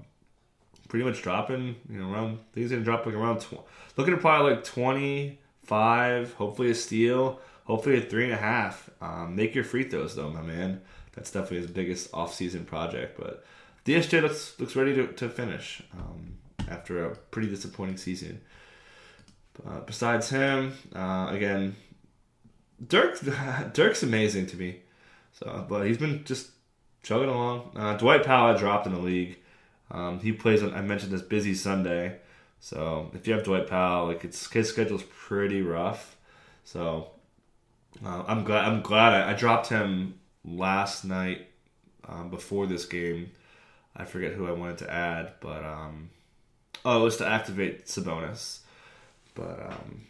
pretty 0.93 1.05
much 1.05 1.23
dropping, 1.23 1.75
you 1.89 1.97
know, 1.97 2.13
around, 2.13 2.33
I 2.33 2.53
think 2.53 2.69
he's 2.69 2.69
to 2.69 2.81
drop 2.81 3.07
like 3.07 3.15
around, 3.15 3.39
tw- 3.39 3.65
looking 3.97 4.13
at 4.13 4.19
probably 4.19 4.51
like 4.53 4.63
25, 4.63 6.33
hopefully 6.33 6.69
a 6.69 6.75
steal, 6.75 7.39
hopefully 7.63 7.97
a 7.97 8.01
three 8.01 8.25
and 8.25 8.33
a 8.33 8.37
half. 8.37 8.91
Um, 9.01 9.35
make 9.35 9.55
your 9.55 9.63
free 9.63 9.85
throws 9.85 10.15
though, 10.15 10.29
my 10.29 10.43
man. 10.43 10.81
That's 11.15 11.31
definitely 11.31 11.61
his 11.61 11.71
biggest 11.71 12.13
off-season 12.13 12.65
project, 12.65 13.19
but 13.19 13.43
DSJ 13.85 14.21
looks 14.21 14.53
looks 14.59 14.75
ready 14.75 14.93
to, 14.93 15.07
to 15.07 15.29
finish 15.29 15.81
um, 15.93 16.35
after 16.69 17.07
a 17.07 17.15
pretty 17.15 17.47
disappointing 17.49 17.97
season. 17.97 18.39
Uh, 19.67 19.79
besides 19.79 20.29
him, 20.29 20.77
uh, 20.95 21.29
again, 21.31 21.75
Dirk 22.87 23.19
Dirk's 23.73 24.03
amazing 24.03 24.45
to 24.45 24.57
me. 24.57 24.81
So, 25.31 25.65
but 25.67 25.87
he's 25.87 25.97
been 25.97 26.23
just 26.23 26.51
chugging 27.01 27.29
along. 27.29 27.71
Uh, 27.75 27.97
Dwight 27.97 28.23
Powell 28.23 28.55
dropped 28.55 28.85
in 28.85 28.93
the 28.93 28.99
league. 28.99 29.39
Um, 29.93 30.19
he 30.19 30.31
plays 30.31 30.63
on. 30.63 30.73
I 30.73 30.81
mentioned 30.81 31.11
this 31.11 31.21
busy 31.21 31.53
Sunday. 31.53 32.17
So 32.59 33.11
if 33.13 33.27
you 33.27 33.33
have 33.33 33.43
Dwight 33.43 33.67
Powell, 33.67 34.07
like 34.07 34.25
it's 34.25 34.49
his 34.51 34.69
schedule's 34.69 35.03
pretty 35.03 35.61
rough. 35.61 36.15
So 36.63 37.11
uh, 38.03 38.23
I'm 38.27 38.43
glad. 38.43 38.65
I'm 38.65 38.81
glad 38.81 39.13
I, 39.13 39.31
I 39.31 39.33
dropped 39.33 39.69
him 39.69 40.15
last 40.43 41.05
night 41.05 41.47
um, 42.07 42.29
before 42.29 42.65
this 42.65 42.85
game. 42.85 43.31
I 43.95 44.05
forget 44.05 44.33
who 44.33 44.47
I 44.47 44.51
wanted 44.51 44.79
to 44.79 44.91
add, 44.91 45.33
but 45.39 45.63
um, 45.63 46.09
oh, 46.83 47.01
it 47.01 47.03
was 47.03 47.17
to 47.17 47.27
activate 47.27 47.85
Sabonis. 47.85 48.59
But 49.35 49.59
um, 49.71 50.01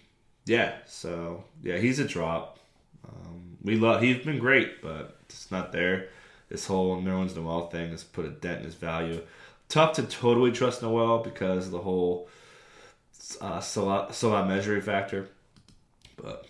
yeah, 0.46 0.76
so 0.86 1.44
yeah, 1.62 1.78
he's 1.78 2.00
a 2.00 2.08
drop. 2.08 2.60
Um, 3.08 3.58
we 3.64 3.76
love. 3.76 4.02
He's 4.02 4.24
been 4.24 4.40
great, 4.40 4.82
but 4.82 5.18
it's 5.26 5.52
not 5.52 5.72
there. 5.72 6.10
This 6.50 6.68
whole 6.68 7.02
no 7.02 7.12
Nerlens 7.12 7.36
Noel 7.36 7.68
thing 7.68 7.92
has 7.92 8.04
put 8.04 8.26
a 8.26 8.30
dent 8.30 8.60
in 8.60 8.66
his 8.66 8.76
value. 8.76 9.22
Tough 9.74 9.94
to 9.94 10.04
totally 10.04 10.52
trust 10.52 10.84
Noel 10.84 11.18
because 11.18 11.72
the 11.72 11.80
whole 11.80 12.30
uh, 13.42 13.60
Salah, 13.60 14.14
Salah 14.14 14.46
measuring 14.46 14.82
factor. 14.82 15.30
But 16.16 16.46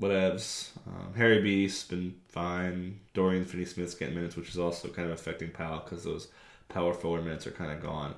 whatevs. 0.00 0.68
Um, 0.86 1.14
Harry 1.16 1.42
B's 1.42 1.82
been 1.82 2.14
fine. 2.28 3.00
Dorian 3.12 3.44
Finney-Smith's 3.44 3.96
getting 3.96 4.14
minutes, 4.14 4.36
which 4.36 4.50
is 4.50 4.58
also 4.60 4.86
kind 4.86 5.08
of 5.08 5.14
affecting 5.14 5.50
Powell 5.50 5.80
because 5.80 6.04
those 6.04 6.28
power 6.68 6.94
forward 6.94 7.24
minutes 7.24 7.44
are 7.48 7.50
kind 7.50 7.72
of 7.72 7.82
gone. 7.82 8.14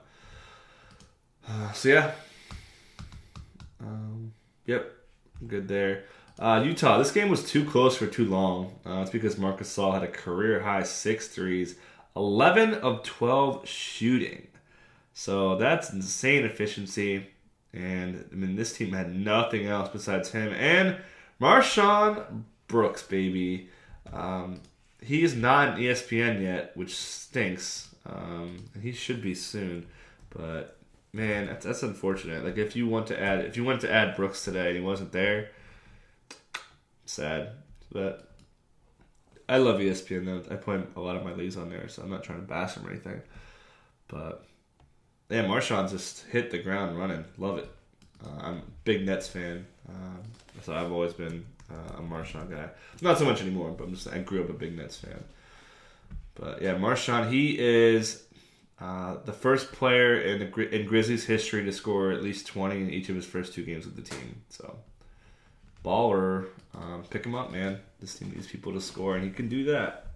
Uh, 1.49 1.72
so 1.72 1.88
yeah, 1.88 2.12
um, 3.81 4.35
yep, 4.66 4.92
good 5.46 5.66
there. 5.66 6.05
Uh, 6.38 6.62
Utah, 6.62 6.99
this 6.99 7.11
game 7.11 7.31
was 7.31 7.42
too 7.42 7.64
close 7.64 7.96
for 7.96 8.07
too 8.07 8.27
long. 8.27 8.75
Uh, 8.85 9.01
it's 9.01 9.11
because 9.11 9.38
Marcus 9.38 9.75
Gasol 9.75 9.94
had 9.94 10.03
a 10.03 10.09
career 10.09 10.61
high 10.61 10.83
six 10.83 11.29
threes, 11.29 11.77
11 12.16 12.74
of 12.74 13.02
12 13.02 13.68
shooting. 13.68 14.48
So 15.14 15.57
that's 15.57 15.92
insane 15.92 16.44
efficiency. 16.44 17.26
And 17.72 18.24
I 18.33 18.35
mean, 18.35 18.57
this 18.57 18.76
team 18.76 18.92
had 18.92 19.14
nothing 19.14 19.66
else 19.66 19.90
besides 19.90 20.31
him 20.31 20.52
and 20.55 20.96
MarShon 21.40 22.42
Brooks, 22.68 23.02
baby. 23.02 23.68
Um, 24.12 24.61
he 25.00 25.22
is 25.22 25.37
not 25.37 25.68
an 25.68 25.76
ESPN 25.76 26.42
yet, 26.42 26.76
which 26.76 26.96
stinks. 26.96 27.94
Um, 28.07 28.68
and 28.74 28.83
he 28.83 28.92
should 28.92 29.20
be 29.20 29.35
soon, 29.35 29.87
but 30.31 30.76
man, 31.12 31.46
that's, 31.46 31.66
that's 31.66 31.83
unfortunate. 31.83 32.44
Like 32.44 32.57
if 32.57 32.76
you 32.76 32.87
want 32.87 33.09
to 33.09 33.20
add, 33.20 33.44
if 33.44 33.57
you 33.57 33.64
want 33.64 33.81
to 33.81 33.92
add 33.92 34.16
Brooks 34.16 34.44
today 34.44 34.68
and 34.68 34.76
he 34.76 34.83
wasn't 34.83 35.12
there, 35.12 35.50
sad. 37.05 37.52
But 37.90 38.25
I 39.48 39.59
love 39.59 39.80
ESPN 39.80 40.24
though. 40.24 40.54
I 40.54 40.56
play 40.56 40.80
a 40.96 41.00
lot 41.00 41.16
of 41.16 41.24
my 41.24 41.32
leagues 41.32 41.56
on 41.56 41.70
there, 41.70 41.88
so 41.88 42.02
I'm 42.02 42.11
not 42.11 42.24
trying 42.24 42.40
to 42.40 42.46
bash 42.46 42.74
him 42.74 42.87
or 42.87 42.90
anything. 42.90 43.20
But 44.09 44.44
yeah, 45.28 45.44
MarShon 45.44 45.90
just 45.90 46.24
hit 46.26 46.50
the 46.50 46.59
ground 46.59 46.98
running. 46.98 47.24
Love 47.38 47.59
it. 47.59 47.70
Uh, 48.24 48.40
I'm 48.40 48.56
a 48.59 48.62
big 48.85 49.04
Nets 49.04 49.28
fan, 49.28 49.66
um, 49.88 50.22
so 50.62 50.74
I've 50.74 50.90
always 50.90 51.12
been 51.12 51.44
uh, 51.70 51.98
a 51.98 52.00
MarShon 52.00 52.50
guy. 52.50 52.68
Not 53.02 53.18
so 53.18 53.24
much 53.24 53.40
anymore, 53.40 53.70
but 53.70 53.85
I'm 53.85 53.94
just 53.94 54.09
I 54.09 54.18
grew 54.18 54.42
up 54.42 54.50
a 54.50 54.54
big 54.54 54.76
Nets 54.76 54.96
fan. 54.96 55.22
But 56.35 56.62
yeah, 56.62 56.74
MarShon, 56.74 57.30
he 57.30 57.59
is 57.59 58.24
uh, 58.80 59.16
the 59.24 59.32
first 59.32 59.72
player 59.72 60.20
in 60.20 60.38
the 60.38 60.74
in 60.74 60.87
Grizzlies 60.87 61.24
history 61.24 61.64
to 61.64 61.72
score 61.72 62.11
at 62.11 62.22
least 62.22 62.46
20 62.46 62.76
in 62.76 62.90
each 62.90 63.09
of 63.09 63.16
his 63.16 63.24
first 63.24 63.54
two 63.54 63.64
games 63.64 63.87
with 63.87 63.96
the 63.96 64.02
team. 64.02 64.42
So 64.50 64.76
baller, 65.85 66.48
um, 66.74 67.04
pick 67.09 67.24
him 67.24 67.35
up, 67.35 67.50
man. 67.52 67.80
This 68.00 68.14
team 68.18 68.30
needs 68.30 68.46
people 68.46 68.72
to 68.72 68.80
score, 68.80 69.16
and 69.16 69.24
he 69.24 69.30
can 69.30 69.48
do 69.48 69.64
that. 69.64 70.06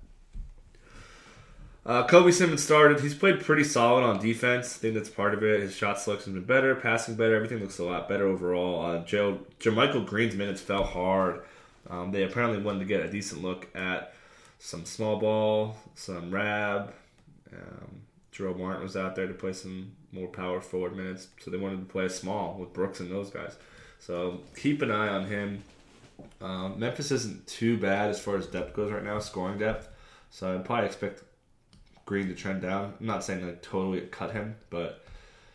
Uh, 1.84 2.06
Kobe 2.06 2.30
Simmons 2.30 2.62
started. 2.62 3.00
He's 3.00 3.14
played 3.14 3.40
pretty 3.40 3.64
solid 3.64 4.04
on 4.04 4.20
defense. 4.20 4.76
I 4.76 4.78
think 4.78 4.94
that's 4.94 5.08
part 5.08 5.32
of 5.32 5.42
it. 5.42 5.60
His 5.60 5.74
shot 5.74 5.98
selection's 5.98 6.34
been 6.34 6.44
better, 6.44 6.74
passing 6.74 7.14
better. 7.14 7.34
Everything 7.34 7.58
looks 7.58 7.78
a 7.78 7.84
lot 7.84 8.08
better 8.08 8.26
overall. 8.26 8.84
Uh, 8.84 9.04
Joe 9.04 9.40
JaMychal 9.60 10.06
Green's 10.06 10.34
minutes 10.34 10.60
fell 10.60 10.84
hard. 10.84 11.40
Um, 11.88 12.12
they 12.12 12.24
apparently 12.24 12.62
wanted 12.62 12.80
to 12.80 12.84
get 12.84 13.00
a 13.00 13.10
decent 13.10 13.42
look 13.42 13.68
at 13.74 14.12
some 14.58 14.84
small 14.84 15.18
ball, 15.18 15.76
some 15.94 16.30
rab. 16.30 16.92
Um, 17.50 18.02
Jarell 18.32 18.58
Martin 18.58 18.82
was 18.82 18.96
out 18.96 19.16
there 19.16 19.26
to 19.26 19.34
play 19.34 19.54
some 19.54 19.92
more 20.12 20.28
power 20.28 20.60
forward 20.60 20.94
minutes, 20.94 21.28
so 21.42 21.50
they 21.50 21.56
wanted 21.56 21.78
to 21.78 21.92
play 21.92 22.08
small 22.08 22.56
with 22.58 22.72
Brooks 22.72 23.00
and 23.00 23.10
those 23.10 23.30
guys. 23.30 23.56
So 23.98 24.40
keep 24.54 24.82
an 24.82 24.90
eye 24.90 25.08
on 25.08 25.26
him. 25.26 25.64
Um, 26.40 26.78
Memphis 26.78 27.10
isn't 27.10 27.46
too 27.46 27.76
bad 27.78 28.10
as 28.10 28.20
far 28.20 28.36
as 28.36 28.46
depth 28.46 28.74
goes 28.74 28.92
right 28.92 29.04
now, 29.04 29.18
scoring 29.18 29.58
depth. 29.58 29.88
So 30.30 30.54
I'd 30.54 30.64
probably 30.64 30.86
expect 30.86 31.22
Green 32.04 32.28
to 32.28 32.34
trend 32.34 32.62
down. 32.62 32.94
I'm 32.98 33.06
not 33.06 33.24
saying 33.24 33.46
like 33.46 33.62
totally 33.62 34.00
cut 34.02 34.32
him, 34.32 34.56
but 34.68 35.04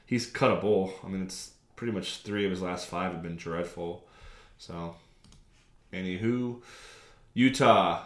he's 0.05 0.25
cut 0.25 0.51
a 0.51 0.55
bull. 0.55 0.93
I 1.03 1.07
mean, 1.07 1.23
it's 1.23 1.51
pretty 1.75 1.93
much 1.93 2.19
three 2.19 2.45
of 2.45 2.51
his 2.51 2.61
last 2.61 2.87
five 2.87 3.11
have 3.11 3.23
been 3.23 3.35
dreadful. 3.35 4.07
So, 4.57 4.95
anywho, 5.91 6.61
Utah, 7.33 8.03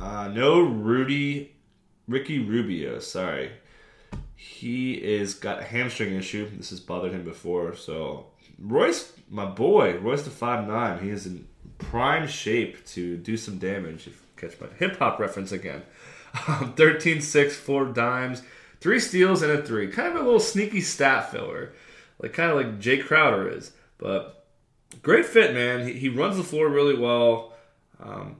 uh, 0.00 0.28
no 0.28 0.60
Rudy, 0.60 1.54
Ricky 2.08 2.40
Rubio. 2.40 2.98
Sorry, 2.98 3.52
he 4.34 4.94
is 4.94 5.34
got 5.34 5.60
a 5.60 5.64
hamstring 5.64 6.14
issue. 6.14 6.50
This 6.56 6.70
has 6.70 6.80
bothered 6.80 7.12
him 7.12 7.24
before. 7.24 7.74
So 7.74 8.26
Royce, 8.58 9.12
my 9.30 9.46
boy, 9.46 9.98
Royce 9.98 10.22
the 10.22 10.30
five 10.30 10.66
nine, 10.66 11.02
he 11.02 11.10
is 11.10 11.26
in 11.26 11.46
prime 11.78 12.26
shape 12.26 12.84
to 12.86 13.16
do 13.16 13.36
some 13.36 13.58
damage. 13.58 14.06
If 14.06 14.22
catch 14.36 14.60
my 14.60 14.68
hip 14.78 14.98
hop 14.98 15.18
reference 15.18 15.52
again. 15.52 15.82
Um, 16.48 16.74
13 16.74 17.22
6, 17.22 17.56
4 17.56 17.86
dimes, 17.86 18.42
3 18.80 19.00
steals, 19.00 19.40
and 19.40 19.50
a 19.50 19.62
3. 19.62 19.88
Kind 19.88 20.08
of 20.08 20.16
a 20.16 20.24
little 20.24 20.38
sneaky 20.38 20.82
stat 20.82 21.30
filler. 21.30 21.72
Like 22.18 22.34
kind 22.34 22.50
of 22.50 22.56
like 22.56 22.78
Jae 22.78 23.02
Crowder 23.02 23.48
is. 23.48 23.72
But 23.96 24.46
great 25.02 25.24
fit, 25.24 25.54
man. 25.54 25.86
He, 25.86 25.94
he 25.94 26.08
runs 26.10 26.36
the 26.36 26.42
floor 26.42 26.68
really 26.68 26.96
well. 26.96 27.54
Um, 27.98 28.36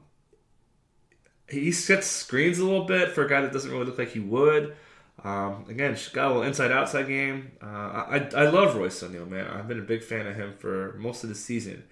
he 1.49 1.73
sets 1.73 2.07
screens 2.07 2.59
a 2.59 2.65
little 2.65 2.85
bit 2.85 3.13
for 3.13 3.25
a 3.25 3.29
guy 3.29 3.41
that 3.41 3.53
doesn't 3.53 3.71
really 3.71 3.87
look 3.87 3.99
like 3.99 4.11
he 4.11 4.21
would. 4.21 4.77
Um, 5.25 5.65
again, 5.69 5.97
she's 5.97 6.09
got 6.09 6.27
a 6.27 6.29
little 6.29 6.43
inside 6.43 6.71
outside 6.71 7.09
game. 7.09 7.53
Uh, 7.63 7.67
I, 7.67 8.29
I 8.37 8.51
love 8.51 8.77
Royce 8.77 9.03
O'Neale, 9.03 9.27
man. 9.27 9.47
I've 9.47 9.67
been 9.67 9.79
a 9.79 9.83
big 9.83 10.03
fan 10.03 10.27
of 10.27 10.37
him 10.37 10.53
for 10.59 10.95
most 10.99 11.23
of 11.23 11.31
the 11.31 11.35
season. 11.35 11.85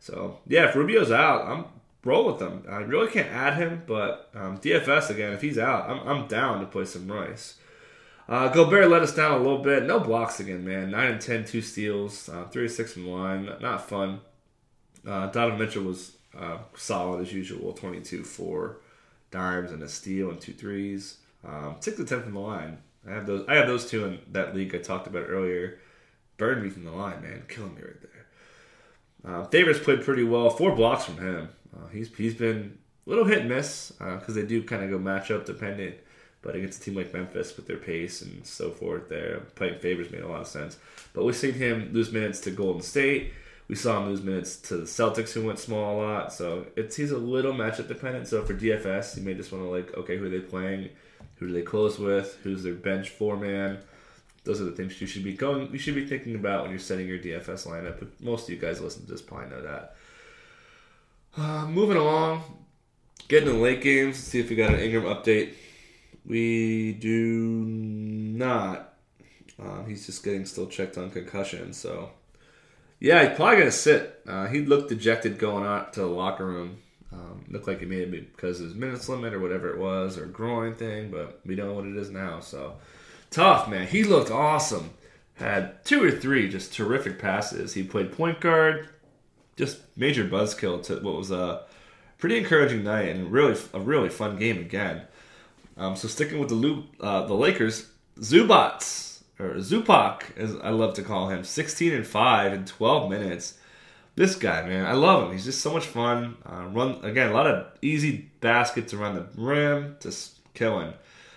So, 0.00 0.38
yeah, 0.46 0.68
if 0.68 0.76
Rubio's 0.76 1.10
out, 1.10 1.46
I'm 1.46 1.64
roll 2.04 2.32
with 2.32 2.40
him. 2.40 2.64
I 2.68 2.76
really 2.76 3.10
can't 3.10 3.30
add 3.30 3.54
him, 3.54 3.82
but 3.86 4.30
um, 4.34 4.58
DFS 4.58 5.10
again, 5.10 5.32
if 5.32 5.42
he's 5.42 5.58
out, 5.58 5.90
I'm, 5.90 6.06
I'm 6.08 6.26
down 6.28 6.60
to 6.60 6.66
play 6.66 6.84
some 6.84 7.10
Royce. 7.10 7.58
Uh, 8.28 8.48
Gobert 8.48 8.88
let 8.88 9.02
us 9.02 9.14
down 9.14 9.32
a 9.32 9.38
little 9.38 9.58
bit. 9.58 9.84
No 9.84 10.00
blocks 10.00 10.40
again, 10.40 10.64
man. 10.64 10.90
9 10.90 11.12
and 11.12 11.20
10, 11.20 11.44
two 11.44 11.62
steals, 11.62 12.28
uh, 12.28 12.44
3 12.44 12.68
6 12.68 12.96
and 12.96 13.06
1. 13.06 13.56
Not 13.60 13.88
fun. 13.88 14.20
Uh, 15.06 15.28
Donovan 15.28 15.58
Mitchell 15.58 15.84
was 15.84 16.16
uh, 16.36 16.58
solid 16.74 17.22
as 17.22 17.32
usual 17.32 17.72
22, 17.72 18.24
4 18.24 18.80
dimes 19.30 19.70
and 19.70 19.82
a 19.82 19.88
steal 19.88 20.30
and 20.30 20.40
two 20.40 20.52
threes. 20.52 21.18
Um, 21.44 21.76
6 21.80 21.96
to 21.98 22.04
10 22.04 22.22
from 22.22 22.34
the 22.34 22.40
line. 22.40 22.78
I 23.08 23.12
have 23.12 23.26
those 23.26 23.44
I 23.48 23.54
have 23.54 23.68
those 23.68 23.88
two 23.88 24.04
in 24.04 24.18
that 24.32 24.54
league 24.54 24.74
I 24.74 24.78
talked 24.78 25.06
about 25.06 25.26
earlier. 25.28 25.78
Burned 26.38 26.64
me 26.64 26.70
from 26.70 26.84
the 26.84 26.90
line, 26.90 27.22
man. 27.22 27.44
Killing 27.48 27.74
me 27.74 27.82
right 27.82 28.00
there. 28.00 28.15
Uh, 29.26 29.44
played 29.44 30.02
pretty 30.02 30.24
well. 30.24 30.50
Four 30.50 30.74
blocks 30.74 31.04
from 31.04 31.18
him. 31.18 31.48
Uh, 31.76 31.88
he's 31.88 32.14
he's 32.16 32.34
been 32.34 32.78
a 33.06 33.10
little 33.10 33.24
hit 33.24 33.40
and 33.40 33.48
miss 33.48 33.92
because 33.98 34.36
uh, 34.36 34.40
they 34.40 34.46
do 34.46 34.62
kind 34.62 34.84
of 34.84 34.90
go 34.90 34.98
matchup 34.98 35.44
dependent. 35.44 35.96
But 36.42 36.54
against 36.54 36.80
a 36.80 36.84
team 36.84 36.94
like 36.94 37.12
Memphis 37.12 37.56
with 37.56 37.66
their 37.66 37.76
pace 37.76 38.22
and 38.22 38.46
so 38.46 38.70
forth, 38.70 39.08
there 39.08 39.40
playing 39.56 39.80
Favors 39.80 40.12
made 40.12 40.20
a 40.20 40.28
lot 40.28 40.42
of 40.42 40.46
sense. 40.46 40.78
But 41.12 41.24
we've 41.24 41.34
seen 41.34 41.54
him 41.54 41.90
lose 41.92 42.12
minutes 42.12 42.38
to 42.42 42.52
Golden 42.52 42.82
State. 42.82 43.32
We 43.66 43.74
saw 43.74 43.98
him 43.98 44.10
lose 44.10 44.22
minutes 44.22 44.56
to 44.58 44.76
the 44.76 44.84
Celtics, 44.84 45.32
who 45.32 45.44
went 45.44 45.58
small 45.58 45.96
a 45.96 45.98
lot. 46.00 46.32
So 46.32 46.66
it's 46.76 46.94
he's 46.94 47.10
a 47.10 47.18
little 47.18 47.52
matchup 47.52 47.88
dependent. 47.88 48.28
So 48.28 48.44
for 48.44 48.54
DFS, 48.54 49.16
you 49.16 49.24
may 49.24 49.34
just 49.34 49.50
want 49.50 49.64
to 49.64 49.70
like, 49.70 49.96
okay, 49.96 50.18
who 50.18 50.26
are 50.26 50.28
they 50.28 50.38
playing? 50.38 50.90
Who 51.36 51.48
do 51.48 51.52
they 51.52 51.62
close 51.62 51.98
with? 51.98 52.38
Who's 52.44 52.62
their 52.62 52.74
bench 52.74 53.10
four 53.10 53.36
man? 53.36 53.78
Those 54.46 54.60
are 54.60 54.64
the 54.64 54.70
things 54.70 55.00
you 55.00 55.08
should 55.08 55.24
be 55.24 55.32
going. 55.32 55.72
You 55.72 55.78
should 55.78 55.96
be 55.96 56.06
thinking 56.06 56.36
about 56.36 56.62
when 56.62 56.70
you're 56.70 56.78
setting 56.78 57.08
your 57.08 57.18
DFS 57.18 57.66
lineup. 57.66 57.98
But 57.98 58.20
most 58.20 58.44
of 58.44 58.54
you 58.54 58.60
guys 58.60 58.80
listen 58.80 59.04
to 59.04 59.10
this 59.10 59.20
probably 59.20 59.50
know 59.50 59.62
that. 59.62 59.96
Uh, 61.36 61.66
moving 61.66 61.96
along, 61.96 62.44
getting 63.26 63.48
in 63.48 63.60
late 63.60 63.82
games. 63.82 64.16
see 64.16 64.38
if 64.38 64.48
we 64.48 64.54
got 64.54 64.72
an 64.72 64.78
Ingram 64.78 65.02
update. 65.04 65.54
We 66.24 66.92
do 66.92 67.64
not. 67.66 68.94
Uh, 69.60 69.82
he's 69.84 70.06
just 70.06 70.24
getting 70.24 70.46
still 70.46 70.66
checked 70.66 70.96
on 70.96 71.10
concussion. 71.10 71.72
So, 71.72 72.10
yeah, 73.00 73.26
he's 73.26 73.36
probably 73.36 73.58
gonna 73.58 73.72
sit. 73.72 74.20
Uh, 74.28 74.46
he 74.46 74.64
looked 74.64 74.90
dejected 74.90 75.40
going 75.40 75.66
out 75.66 75.92
to 75.94 76.00
the 76.00 76.06
locker 76.06 76.46
room. 76.46 76.78
Um, 77.12 77.44
looked 77.48 77.66
like 77.66 77.80
he 77.80 77.86
made 77.86 78.14
it 78.14 78.36
because 78.36 78.60
of 78.60 78.66
his 78.66 78.74
minutes 78.76 79.08
limit 79.08 79.34
or 79.34 79.40
whatever 79.40 79.70
it 79.70 79.78
was, 79.78 80.16
or 80.16 80.26
groin 80.26 80.74
thing. 80.74 81.10
But 81.10 81.40
we 81.44 81.56
know 81.56 81.72
what 81.72 81.86
it 81.86 81.96
is 81.96 82.10
now. 82.10 82.38
So 82.38 82.76
tough, 83.30 83.68
man. 83.68 83.86
He 83.86 84.04
looked 84.04 84.30
awesome. 84.30 84.90
Had 85.34 85.84
two 85.84 86.02
or 86.02 86.10
three 86.10 86.48
just 86.48 86.72
terrific 86.72 87.18
passes. 87.18 87.74
He 87.74 87.82
played 87.82 88.12
point 88.12 88.40
guard 88.40 88.88
just 89.56 89.78
major 89.96 90.24
buzzkill 90.24 90.82
to 90.84 90.96
what 90.96 91.16
was 91.16 91.30
a 91.30 91.62
pretty 92.18 92.38
encouraging 92.38 92.84
night 92.84 93.08
and 93.08 93.32
really 93.32 93.58
a 93.72 93.80
really 93.80 94.08
fun 94.08 94.36
game 94.36 94.58
again. 94.58 95.02
Um, 95.76 95.96
so 95.96 96.08
sticking 96.08 96.38
with 96.38 96.48
the 96.48 96.54
loop, 96.54 96.86
uh, 97.00 97.26
the 97.26 97.34
Lakers, 97.34 97.90
Zubac 98.20 99.20
or 99.38 99.54
Zupac, 99.56 100.36
as 100.36 100.56
I 100.56 100.70
love 100.70 100.94
to 100.94 101.02
call 101.02 101.28
him, 101.28 101.44
16 101.44 101.92
and 101.92 102.06
five 102.06 102.52
in 102.52 102.64
12 102.64 103.10
minutes. 103.10 103.58
This 104.14 104.34
guy, 104.34 104.66
man, 104.66 104.86
I 104.86 104.92
love 104.92 105.24
him. 105.24 105.32
He's 105.32 105.44
just 105.44 105.60
so 105.60 105.72
much 105.72 105.84
fun. 105.84 106.36
Uh, 106.46 106.66
run 106.68 107.04
again, 107.04 107.30
a 107.30 107.34
lot 107.34 107.46
of 107.46 107.66
easy 107.82 108.30
baskets 108.40 108.94
around 108.94 109.16
the 109.16 109.26
rim, 109.36 109.96
just 110.00 110.38
killing. 110.54 110.94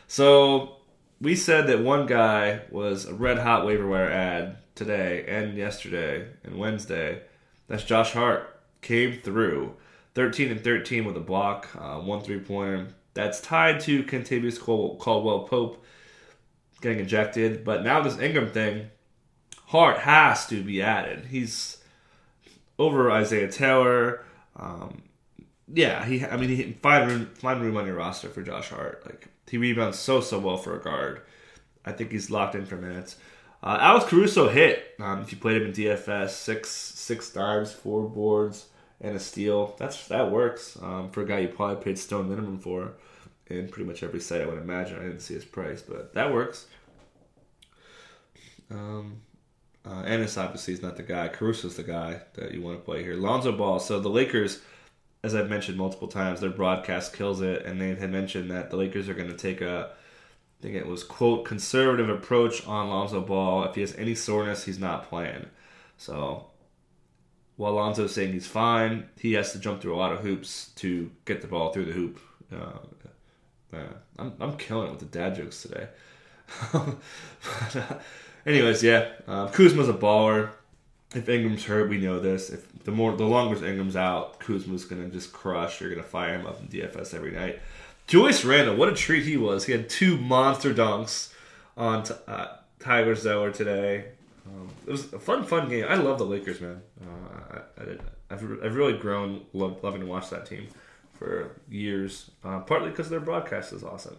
So 0.07 0.77
we 1.21 1.35
said 1.35 1.67
that 1.67 1.79
one 1.79 2.05
guy 2.05 2.61
was 2.71 3.05
a 3.05 3.13
red 3.13 3.39
hot 3.39 3.65
waiver 3.65 3.87
wire 3.87 4.09
ad 4.09 4.57
today 4.75 5.25
and 5.27 5.57
yesterday 5.57 6.27
and 6.43 6.57
Wednesday 6.57 7.21
that's 7.69 7.83
Josh 7.83 8.11
Hart. 8.11 8.59
Came 8.81 9.13
through. 9.13 9.75
13 10.15 10.51
and 10.51 10.61
13 10.61 11.05
with 11.05 11.15
a 11.15 11.21
block, 11.21 11.69
uh, 11.79 11.99
one 11.99 12.21
three 12.21 12.39
pointer. 12.39 12.87
That's 13.13 13.39
tied 13.39 13.79
to 13.81 14.03
Kentavious 14.03 14.59
Caldwell 14.59 15.47
Pope 15.47 15.85
getting 16.81 16.99
ejected. 16.99 17.63
But 17.63 17.83
now 17.83 18.01
this 18.01 18.17
Ingram 18.17 18.51
thing, 18.51 18.89
Hart 19.67 19.99
has 19.99 20.47
to 20.47 20.63
be 20.63 20.81
added. 20.81 21.27
He's 21.27 21.77
over 22.79 23.11
Isaiah 23.11 23.51
Taylor. 23.51 24.25
Um, 24.55 25.03
yeah, 25.71 26.03
he. 26.05 26.25
I 26.25 26.37
mean, 26.37 26.49
he 26.49 26.73
find 26.81 27.09
room, 27.09 27.25
find 27.35 27.61
room 27.61 27.77
on 27.77 27.85
your 27.85 27.95
roster 27.95 28.29
for 28.29 28.41
Josh 28.41 28.69
Hart. 28.69 29.03
Like 29.05 29.27
he 29.49 29.57
rebounds 29.57 29.99
so 29.99 30.21
so 30.21 30.39
well 30.39 30.57
for 30.57 30.75
a 30.75 30.81
guard. 30.81 31.21
I 31.85 31.91
think 31.91 32.11
he's 32.11 32.29
locked 32.29 32.55
in 32.55 32.65
for 32.65 32.75
minutes. 32.75 33.17
Uh, 33.61 33.77
Alex 33.81 34.05
Caruso 34.05 34.47
hit. 34.47 34.95
Um, 34.99 35.21
if 35.21 35.31
you 35.31 35.37
played 35.37 35.61
him 35.61 35.67
in 35.67 35.73
DFS, 35.73 36.29
six 36.29 36.69
six 36.69 37.29
dimes, 37.31 37.71
four 37.71 38.07
boards, 38.07 38.67
and 39.01 39.15
a 39.15 39.19
steal. 39.19 39.75
That's 39.77 40.07
that 40.07 40.31
works 40.31 40.77
um, 40.81 41.09
for 41.11 41.23
a 41.23 41.25
guy 41.25 41.39
you 41.39 41.47
probably 41.49 41.83
paid 41.83 41.97
stone 41.97 42.29
minimum 42.29 42.59
for 42.59 42.93
in 43.47 43.67
pretty 43.67 43.87
much 43.87 44.03
every 44.03 44.19
site. 44.19 44.41
I 44.41 44.45
would 44.45 44.59
imagine. 44.59 44.99
I 44.99 45.03
didn't 45.03 45.21
see 45.21 45.33
his 45.33 45.45
price, 45.45 45.81
but 45.81 46.13
that 46.13 46.33
works. 46.33 46.67
Um, 48.71 49.21
uh, 49.85 50.01
Ennis 50.01 50.37
obviously 50.37 50.73
is 50.73 50.81
not 50.81 50.97
the 50.97 51.03
guy. 51.03 51.27
Caruso's 51.29 51.75
the 51.75 51.83
guy 51.83 52.21
that 52.33 52.53
you 52.53 52.61
want 52.61 52.77
to 52.77 52.83
play 52.83 53.03
here. 53.03 53.15
Lonzo 53.15 53.51
Ball. 53.51 53.79
So 53.79 53.99
the 53.99 54.09
Lakers 54.09 54.61
as 55.23 55.35
I've 55.35 55.49
mentioned 55.49 55.77
multiple 55.77 56.07
times, 56.07 56.39
their 56.39 56.49
broadcast 56.49 57.13
kills 57.13 57.41
it, 57.41 57.65
and 57.65 57.79
they 57.79 57.95
had 57.95 58.11
mentioned 58.11 58.49
that 58.51 58.69
the 58.69 58.77
Lakers 58.77 59.09
are 59.09 59.13
going 59.13 59.29
to 59.29 59.37
take 59.37 59.61
a, 59.61 59.91
I 59.91 60.61
think 60.61 60.75
it 60.75 60.87
was 60.87 61.03
quote 61.03 61.45
conservative 61.45 62.09
approach 62.09 62.65
on 62.65 62.89
Lonzo 62.89 63.21
Ball. 63.21 63.65
If 63.65 63.75
he 63.75 63.81
has 63.81 63.95
any 63.95 64.15
soreness, 64.15 64.63
he's 64.63 64.79
not 64.79 65.09
playing. 65.09 65.47
So 65.97 66.45
while 67.57 67.73
Lonzo's 67.73 68.13
saying 68.13 68.31
he's 68.31 68.47
fine, 68.47 69.09
he 69.17 69.33
has 69.33 69.51
to 69.51 69.59
jump 69.59 69.81
through 69.81 69.93
a 69.93 69.97
lot 69.97 70.13
of 70.13 70.19
hoops 70.19 70.69
to 70.75 71.11
get 71.25 71.41
the 71.41 71.47
ball 71.47 71.73
through 71.73 71.85
the 71.85 71.91
hoop. 71.91 72.19
Uh, 72.53 73.77
I'm 74.17 74.33
I'm 74.39 74.57
killing 74.57 74.87
it 74.87 74.91
with 74.91 74.99
the 74.99 75.05
dad 75.05 75.35
jokes 75.35 75.61
today. 75.61 75.87
but, 76.73 77.75
uh, 77.75 77.99
anyways, 78.45 78.81
yeah, 78.81 79.09
uh, 79.27 79.47
Kuzma's 79.49 79.89
a 79.89 79.93
baller. 79.93 80.51
If 81.15 81.27
Ingram's 81.27 81.65
hurt, 81.65 81.89
we 81.89 81.97
know 81.97 82.19
this. 82.19 82.49
If 82.49 82.83
the 82.83 82.91
more 82.91 83.15
the 83.15 83.25
longer 83.25 83.65
Ingram's 83.65 83.95
out, 83.95 84.39
Kuzma's 84.39 84.85
gonna 84.85 85.09
just 85.09 85.33
crush. 85.33 85.81
You're 85.81 85.89
gonna 85.89 86.03
fire 86.03 86.35
him 86.35 86.45
up 86.45 86.59
in 86.59 86.67
DFS 86.67 87.13
every 87.13 87.31
night. 87.31 87.59
Julius 88.07 88.43
Randle, 88.43 88.75
what 88.75 88.89
a 88.89 88.95
treat 88.95 89.23
he 89.23 89.37
was. 89.37 89.65
He 89.65 89.71
had 89.71 89.89
two 89.89 90.17
monster 90.17 90.73
dunks 90.73 91.31
on 91.77 92.03
t- 92.03 92.13
uh, 92.27 93.15
Zeller 93.15 93.51
today. 93.51 94.05
Um, 94.47 94.69
it 94.87 94.91
was 94.91 95.13
a 95.13 95.19
fun, 95.19 95.43
fun 95.43 95.69
game. 95.69 95.85
I 95.87 95.95
love 95.95 96.17
the 96.17 96.25
Lakers, 96.25 96.59
man. 96.59 96.81
Uh, 96.99 97.59
I, 97.77 98.33
have 98.33 98.43
I've 98.63 98.75
really 98.75 98.97
grown 98.97 99.45
loving 99.53 100.01
to 100.01 100.07
watch 100.07 100.29
that 100.31 100.45
team 100.45 100.67
for 101.13 101.55
years, 101.69 102.31
uh, 102.43 102.59
partly 102.61 102.89
because 102.89 103.09
their 103.09 103.19
broadcast 103.19 103.73
is 103.73 103.83
awesome. 103.83 104.17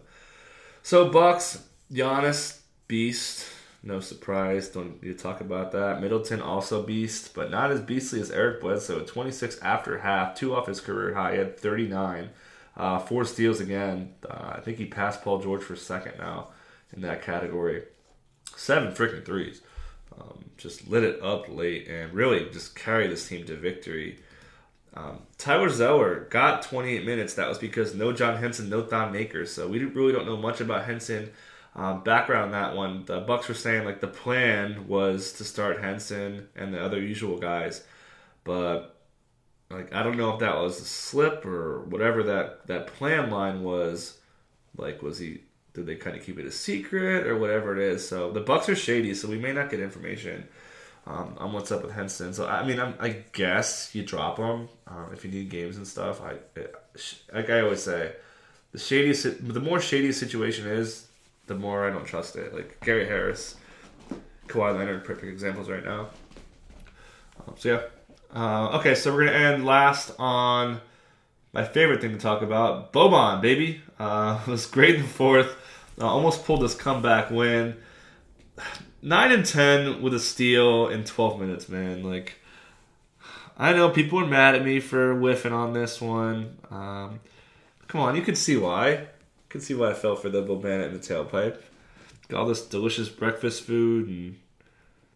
So 0.83 1.09
Bucks, 1.09 1.63
Giannis, 1.91 2.59
beast. 2.87 3.45
No 3.83 3.99
surprise. 3.99 4.69
Don't 4.69 5.01
need 5.01 5.17
to 5.17 5.23
talk 5.23 5.41
about 5.41 5.71
that. 5.71 6.01
Middleton 6.01 6.41
also 6.41 6.83
beast, 6.83 7.33
but 7.33 7.49
not 7.49 7.71
as 7.71 7.81
beastly 7.81 8.21
as 8.21 8.29
Eric 8.29 8.61
Bledsoe. 8.61 9.03
26 9.03 9.59
after 9.59 9.99
half, 9.99 10.35
two 10.35 10.55
off 10.55 10.67
his 10.67 10.79
career 10.79 11.15
high. 11.15 11.31
He 11.33 11.37
had 11.39 11.59
39. 11.59 12.29
Uh, 12.77 12.99
four 12.99 13.25
steals 13.25 13.59
again. 13.59 14.13
Uh, 14.29 14.53
I 14.55 14.59
think 14.61 14.77
he 14.77 14.85
passed 14.85 15.23
Paul 15.23 15.39
George 15.39 15.63
for 15.63 15.75
second 15.75 16.13
now 16.19 16.49
in 16.93 17.01
that 17.01 17.23
category. 17.23 17.83
Seven 18.55 18.93
freaking 18.93 19.25
threes. 19.25 19.61
Um, 20.19 20.45
just 20.57 20.87
lit 20.87 21.03
it 21.03 21.21
up 21.21 21.49
late 21.49 21.87
and 21.87 22.13
really 22.13 22.49
just 22.51 22.75
carried 22.75 23.11
this 23.11 23.27
team 23.27 23.45
to 23.45 23.55
victory. 23.55 24.19
Um, 24.93 25.21
Tyler 25.37 25.69
Zeller 25.69 26.27
got 26.29 26.61
28 26.61 27.05
minutes. 27.05 27.33
That 27.33 27.47
was 27.47 27.57
because 27.57 27.95
no 27.95 28.11
John 28.11 28.37
Henson, 28.37 28.69
no 28.69 28.83
Thon 28.83 29.11
Maker. 29.11 29.45
So 29.45 29.67
we 29.67 29.83
really 29.83 30.11
don't 30.13 30.25
know 30.25 30.37
much 30.37 30.59
about 30.61 30.85
Henson. 30.85 31.31
Um, 31.75 32.03
background 32.03 32.53
that 32.53 32.75
one, 32.75 33.05
the 33.05 33.21
Bucks 33.21 33.47
were 33.47 33.53
saying 33.53 33.85
like 33.85 34.01
the 34.01 34.07
plan 34.07 34.87
was 34.87 35.33
to 35.33 35.45
start 35.45 35.81
Henson 35.81 36.49
and 36.55 36.73
the 36.73 36.83
other 36.83 36.99
usual 36.99 37.37
guys, 37.37 37.83
but 38.43 39.01
like 39.69 39.93
I 39.93 40.03
don't 40.03 40.17
know 40.17 40.33
if 40.33 40.39
that 40.39 40.55
was 40.55 40.81
a 40.81 40.85
slip 40.85 41.45
or 41.45 41.83
whatever 41.83 42.23
that 42.23 42.67
that 42.67 42.87
plan 42.87 43.29
line 43.29 43.63
was. 43.63 44.17
Like, 44.77 45.01
was 45.01 45.17
he? 45.17 45.41
Did 45.73 45.85
they 45.85 45.95
kind 45.95 46.17
of 46.17 46.25
keep 46.25 46.37
it 46.37 46.45
a 46.45 46.51
secret 46.51 47.25
or 47.25 47.37
whatever 47.37 47.73
it 47.73 47.79
is? 47.79 48.05
So 48.05 48.31
the 48.31 48.41
Bucks 48.41 48.67
are 48.67 48.75
shady, 48.75 49.13
so 49.13 49.29
we 49.29 49.37
may 49.37 49.53
not 49.53 49.69
get 49.69 49.79
information 49.79 50.47
um, 51.07 51.35
on 51.37 51.53
what's 51.53 51.71
up 51.71 51.83
with 51.83 51.93
Henson. 51.93 52.33
So 52.33 52.47
I 52.47 52.65
mean, 52.65 52.79
I'm, 52.79 52.95
i 52.99 53.09
guess 53.31 53.93
you 53.93 54.03
drop 54.03 54.37
him 54.37 54.69
um, 54.87 55.09
if 55.13 55.23
you 55.23 55.31
need 55.31 55.49
games 55.49 55.77
and 55.77 55.87
stuff. 55.87 56.21
I 56.21 56.37
like 57.33 57.49
I 57.49 57.61
always 57.61 57.83
say, 57.83 58.13
the 58.71 58.77
shadiest, 58.77 59.53
the 59.53 59.59
more 59.59 59.79
shady 59.79 60.11
situation 60.11 60.67
is, 60.67 61.07
the 61.47 61.55
more 61.55 61.87
I 61.87 61.91
don't 61.91 62.05
trust 62.05 62.35
it. 62.35 62.53
Like 62.53 62.79
Gary 62.81 63.05
Harris, 63.05 63.55
Kawhi 64.47 64.77
Leonard, 64.77 65.03
perfect 65.03 65.27
examples 65.27 65.69
right 65.69 65.83
now. 65.83 66.09
Um, 67.47 67.55
so 67.57 67.69
yeah. 67.69 67.81
Uh, 68.33 68.77
okay, 68.79 68.95
so 68.95 69.13
we're 69.13 69.25
gonna 69.25 69.37
end 69.37 69.65
last 69.65 70.11
on 70.17 70.79
my 71.53 71.65
favorite 71.65 71.99
thing 71.99 72.11
to 72.11 72.17
talk 72.17 72.41
about, 72.41 72.93
Boban, 72.93 73.41
baby. 73.41 73.81
Uh, 73.99 74.39
was 74.47 74.65
great 74.65 74.95
in 74.95 75.01
the 75.01 75.07
fourth. 75.07 75.55
Uh, 75.99 76.07
almost 76.07 76.45
pulled 76.45 76.61
this 76.61 76.75
comeback 76.75 77.29
win. 77.29 77.77
Nine 79.01 79.31
and 79.31 79.45
ten 79.45 80.01
with 80.01 80.13
a 80.13 80.19
steal 80.19 80.87
in 80.87 81.03
twelve 81.03 81.39
minutes, 81.39 81.67
man. 81.67 82.03
Like, 82.03 82.35
I 83.57 83.73
know 83.73 83.89
people 83.89 84.19
are 84.19 84.27
mad 84.27 84.55
at 84.55 84.63
me 84.63 84.79
for 84.79 85.15
whiffing 85.15 85.53
on 85.53 85.73
this 85.73 85.99
one. 85.99 86.57
Um, 86.69 87.19
come 87.87 88.01
on, 88.01 88.15
you 88.15 88.21
can 88.21 88.35
see 88.35 88.55
why 88.55 89.07
can 89.51 89.61
see 89.61 89.73
why 89.73 89.91
I 89.91 89.93
fell 89.93 90.15
for 90.15 90.29
the 90.29 90.41
Bobana 90.41 90.87
in 90.87 90.93
the 90.93 90.99
tailpipe. 90.99 91.57
Got 92.29 92.39
all 92.39 92.47
this 92.47 92.65
delicious 92.65 93.09
breakfast 93.09 93.63
food, 93.63 94.07
and 94.07 94.37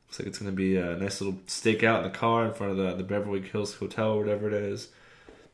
looks 0.07 0.19
like 0.19 0.27
it's 0.27 0.39
to 0.39 0.51
be 0.51 0.75
a 0.75 0.97
nice 0.97 1.21
little 1.21 1.39
stakeout 1.47 1.99
in 1.99 2.03
the 2.03 2.09
car 2.09 2.45
in 2.45 2.53
front 2.53 2.73
of 2.73 2.77
the, 2.77 2.95
the 2.95 3.03
Beverly 3.03 3.41
Hills 3.41 3.75
Hotel 3.75 4.11
or 4.11 4.19
whatever 4.19 4.47
it 4.47 4.53
is. 4.53 4.89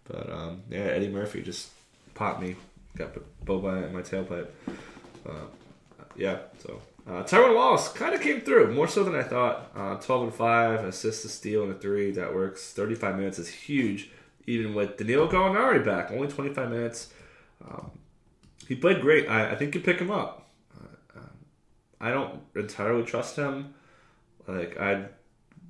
But 0.06 0.32
um, 0.32 0.64
yeah, 0.70 0.80
Eddie 0.80 1.10
Murphy 1.10 1.44
just 1.44 1.70
popped 2.16 2.42
me. 2.42 2.56
Got 2.98 3.16
boba 3.46 3.88
in 3.88 3.94
my 3.94 4.02
tailpipe. 4.02 4.48
Uh, 5.28 5.46
yeah, 6.18 6.40
so 6.60 6.82
uh, 7.08 7.24
Tyrone 7.24 7.56
Wallace 7.56 7.88
kind 7.90 8.14
of 8.14 8.22
came 8.22 8.42
through 8.42 8.74
more 8.74 8.88
so 8.88 9.04
than 9.04 9.16
I 9.16 9.24
thought. 9.24 9.72
Uh, 9.76 9.96
12 9.96 10.24
and 10.24 10.34
5, 10.34 10.86
assist, 10.86 11.24
a 11.24 11.30
steal, 11.30 11.64
and 11.64 11.72
a 11.72 11.76
three. 11.76 12.12
That 12.12 12.34
works. 12.34 12.74
35 12.74 13.18
minutes 13.18 13.40
is 13.40 13.48
huge, 13.48 14.10
even 14.48 14.74
with 14.74 14.98
Danilo 14.98 15.30
Gallinari 15.30 15.86
back. 15.86 16.12
Only 16.12 16.28
25 16.28 16.70
minutes. 16.70 17.14
Um, 17.66 17.92
he 18.72 18.78
played 18.78 19.02
great. 19.02 19.28
I, 19.28 19.52
I 19.52 19.56
think 19.56 19.76
you 19.76 19.82
pick 19.82 20.00
him 20.00 20.10
up. 20.10 20.48
Uh, 20.80 21.20
I 22.00 22.10
don't 22.10 22.40
entirely 22.56 23.04
trust 23.04 23.36
him. 23.36 23.74
Like 24.48 24.80
I'd 24.80 25.10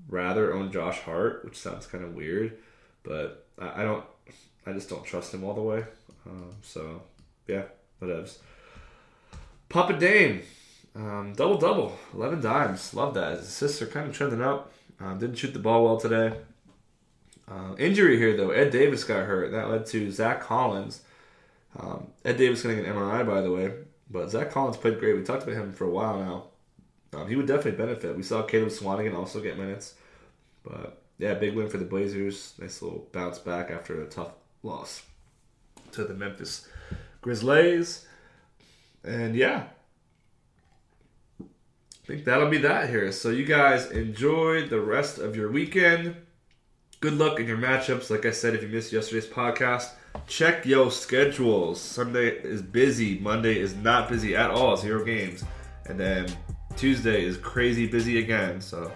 rather 0.07 0.53
own 0.53 0.71
Josh 0.71 0.99
Hart, 0.99 1.43
which 1.43 1.57
sounds 1.57 1.87
kind 1.87 2.03
of 2.03 2.13
weird, 2.13 2.59
but 3.01 3.47
I, 3.57 3.81
I 3.81 3.83
don't. 3.83 4.05
I 4.67 4.73
just 4.73 4.87
don't 4.87 5.03
trust 5.03 5.33
him 5.33 5.43
all 5.43 5.55
the 5.55 5.63
way. 5.63 5.83
Um, 6.27 6.53
so 6.61 7.01
yeah, 7.47 7.63
whatevs. 7.99 8.37
Papa 9.67 9.93
Dame, 9.93 10.43
um, 10.95 11.33
double 11.35 11.57
double, 11.57 11.97
eleven 12.13 12.39
dimes. 12.39 12.93
Love 12.93 13.15
that. 13.15 13.39
His 13.39 13.47
assists 13.47 13.81
are 13.81 13.87
kind 13.87 14.09
of 14.09 14.15
trending 14.15 14.43
up. 14.43 14.71
Um, 14.99 15.17
didn't 15.17 15.37
shoot 15.37 15.53
the 15.53 15.59
ball 15.59 15.85
well 15.85 15.97
today. 15.99 16.37
Uh, 17.49 17.73
injury 17.79 18.19
here 18.19 18.37
though. 18.37 18.51
Ed 18.51 18.69
Davis 18.69 19.03
got 19.03 19.25
hurt. 19.25 19.51
That 19.51 19.71
led 19.71 19.87
to 19.87 20.11
Zach 20.11 20.41
Collins 20.41 21.01
um, 21.79 22.07
Ed 22.25 22.37
Davis 22.37 22.63
going 22.63 22.75
to 22.75 22.81
get 22.81 22.91
an 22.91 22.97
MRI, 22.97 23.25
by 23.25 23.41
the 23.41 23.51
way. 23.51 23.71
But 24.09 24.29
Zach 24.29 24.51
Collins 24.51 24.77
played 24.77 24.99
great. 24.99 25.15
We 25.15 25.23
talked 25.23 25.43
about 25.43 25.55
him 25.55 25.71
for 25.71 25.85
a 25.85 25.89
while 25.89 26.19
now. 26.19 27.19
Um, 27.19 27.27
he 27.27 27.35
would 27.35 27.47
definitely 27.47 27.83
benefit. 27.83 28.15
We 28.15 28.23
saw 28.23 28.43
Caleb 28.43 28.69
Swanigan 28.69 29.15
also 29.15 29.41
get 29.41 29.57
minutes. 29.57 29.95
But 30.63 31.01
yeah, 31.17 31.33
big 31.33 31.55
win 31.55 31.69
for 31.69 31.77
the 31.77 31.85
Blazers. 31.85 32.53
Nice 32.59 32.81
little 32.81 33.07
bounce 33.11 33.39
back 33.39 33.71
after 33.71 34.01
a 34.01 34.07
tough 34.07 34.31
loss 34.63 35.03
to 35.93 36.03
the 36.03 36.13
Memphis 36.13 36.67
Grizzlies. 37.21 38.05
And 39.03 39.35
yeah, 39.35 39.67
I 41.41 41.45
think 42.05 42.25
that'll 42.25 42.49
be 42.49 42.57
that 42.59 42.89
here. 42.89 43.11
So 43.11 43.29
you 43.29 43.45
guys 43.45 43.89
enjoy 43.91 44.67
the 44.67 44.81
rest 44.81 45.17
of 45.17 45.35
your 45.35 45.51
weekend. 45.51 46.15
Good 46.99 47.13
luck 47.13 47.39
in 47.39 47.47
your 47.47 47.57
matchups. 47.57 48.09
Like 48.09 48.25
I 48.25 48.31
said, 48.31 48.53
if 48.53 48.61
you 48.61 48.67
missed 48.67 48.93
yesterday's 48.93 49.27
podcast, 49.27 49.89
check 50.27 50.65
your 50.65 50.91
schedules. 50.91 51.79
Sunday 51.79 52.29
is 52.29 52.61
busy. 52.61 53.19
Monday 53.19 53.59
is 53.59 53.75
not 53.75 54.09
busy 54.09 54.35
at 54.35 54.49
all. 54.51 54.77
Zero 54.77 55.03
games. 55.03 55.43
And 55.87 55.99
then 55.99 56.27
Tuesday 56.75 57.25
is 57.25 57.37
crazy 57.37 57.87
busy 57.87 58.19
again. 58.19 58.61
So 58.61 58.91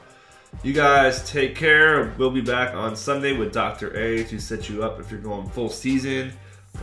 you 0.63 0.73
guys 0.73 1.29
take 1.29 1.55
care. 1.55 2.13
We'll 2.17 2.31
be 2.31 2.41
back 2.41 2.73
on 2.73 2.95
Sunday 2.95 3.33
with 3.33 3.51
Dr. 3.51 3.95
A 3.95 4.23
to 4.25 4.39
set 4.39 4.69
you 4.69 4.83
up 4.83 4.99
if 4.99 5.11
you're 5.11 5.19
going 5.19 5.49
full 5.49 5.69
season. 5.69 6.31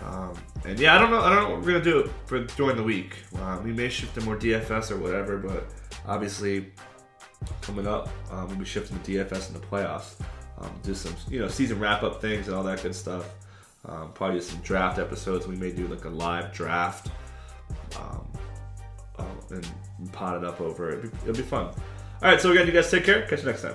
Um, 0.05 0.35
and 0.64 0.79
yeah, 0.79 0.95
I 0.95 0.99
don't 0.99 1.11
know. 1.11 1.21
I 1.21 1.35
don't 1.35 1.45
know 1.45 1.51
what 1.57 1.64
we're 1.64 1.73
gonna 1.73 1.85
do 1.85 2.11
for 2.27 2.45
during 2.45 2.77
the 2.77 2.83
week. 2.83 3.16
Uh, 3.38 3.61
we 3.62 3.73
may 3.73 3.88
shift 3.88 4.14
to 4.14 4.21
more 4.23 4.37
DFS 4.37 4.90
or 4.90 4.97
whatever, 4.97 5.38
but 5.38 5.66
obviously 6.07 6.73
coming 7.61 7.87
up, 7.87 8.09
um, 8.31 8.49
we'll 8.49 8.57
be 8.57 8.64
shifting 8.64 8.99
to 9.01 9.11
DFS 9.11 9.49
in 9.49 9.55
the 9.55 9.66
playoffs. 9.66 10.21
Um, 10.59 10.71
do 10.83 10.95
some 10.95 11.14
you 11.29 11.40
know 11.40 11.49
season 11.49 11.79
wrap 11.79 12.03
up 12.03 12.21
things 12.21 12.49
and 12.49 12.57
all 12.57 12.62
that 12.64 12.83
good 12.83 12.95
stuff. 12.95 13.29
Um, 13.85 14.12
probably 14.12 14.40
some 14.40 14.61
draft 14.61 14.99
episodes. 14.99 15.47
We 15.47 15.57
may 15.57 15.73
do 15.73 15.88
like 15.88 16.05
a 16.05 16.09
live 16.09 16.53
draft 16.53 17.11
um, 17.99 18.27
uh, 19.18 19.25
and 19.51 20.12
pot 20.12 20.37
it 20.37 20.45
up 20.45 20.61
over 20.61 20.90
it. 20.90 20.99
It'll 20.99 21.11
be, 21.11 21.16
it'll 21.23 21.35
be 21.35 21.42
fun. 21.42 21.66
All 21.66 21.75
right, 22.31 22.40
so 22.40 22.53
again, 22.53 22.66
you 22.66 22.73
guys 22.73 22.90
take 22.90 23.05
care. 23.05 23.27
Catch 23.27 23.40
you 23.40 23.47
next 23.47 23.62
time. 23.62 23.75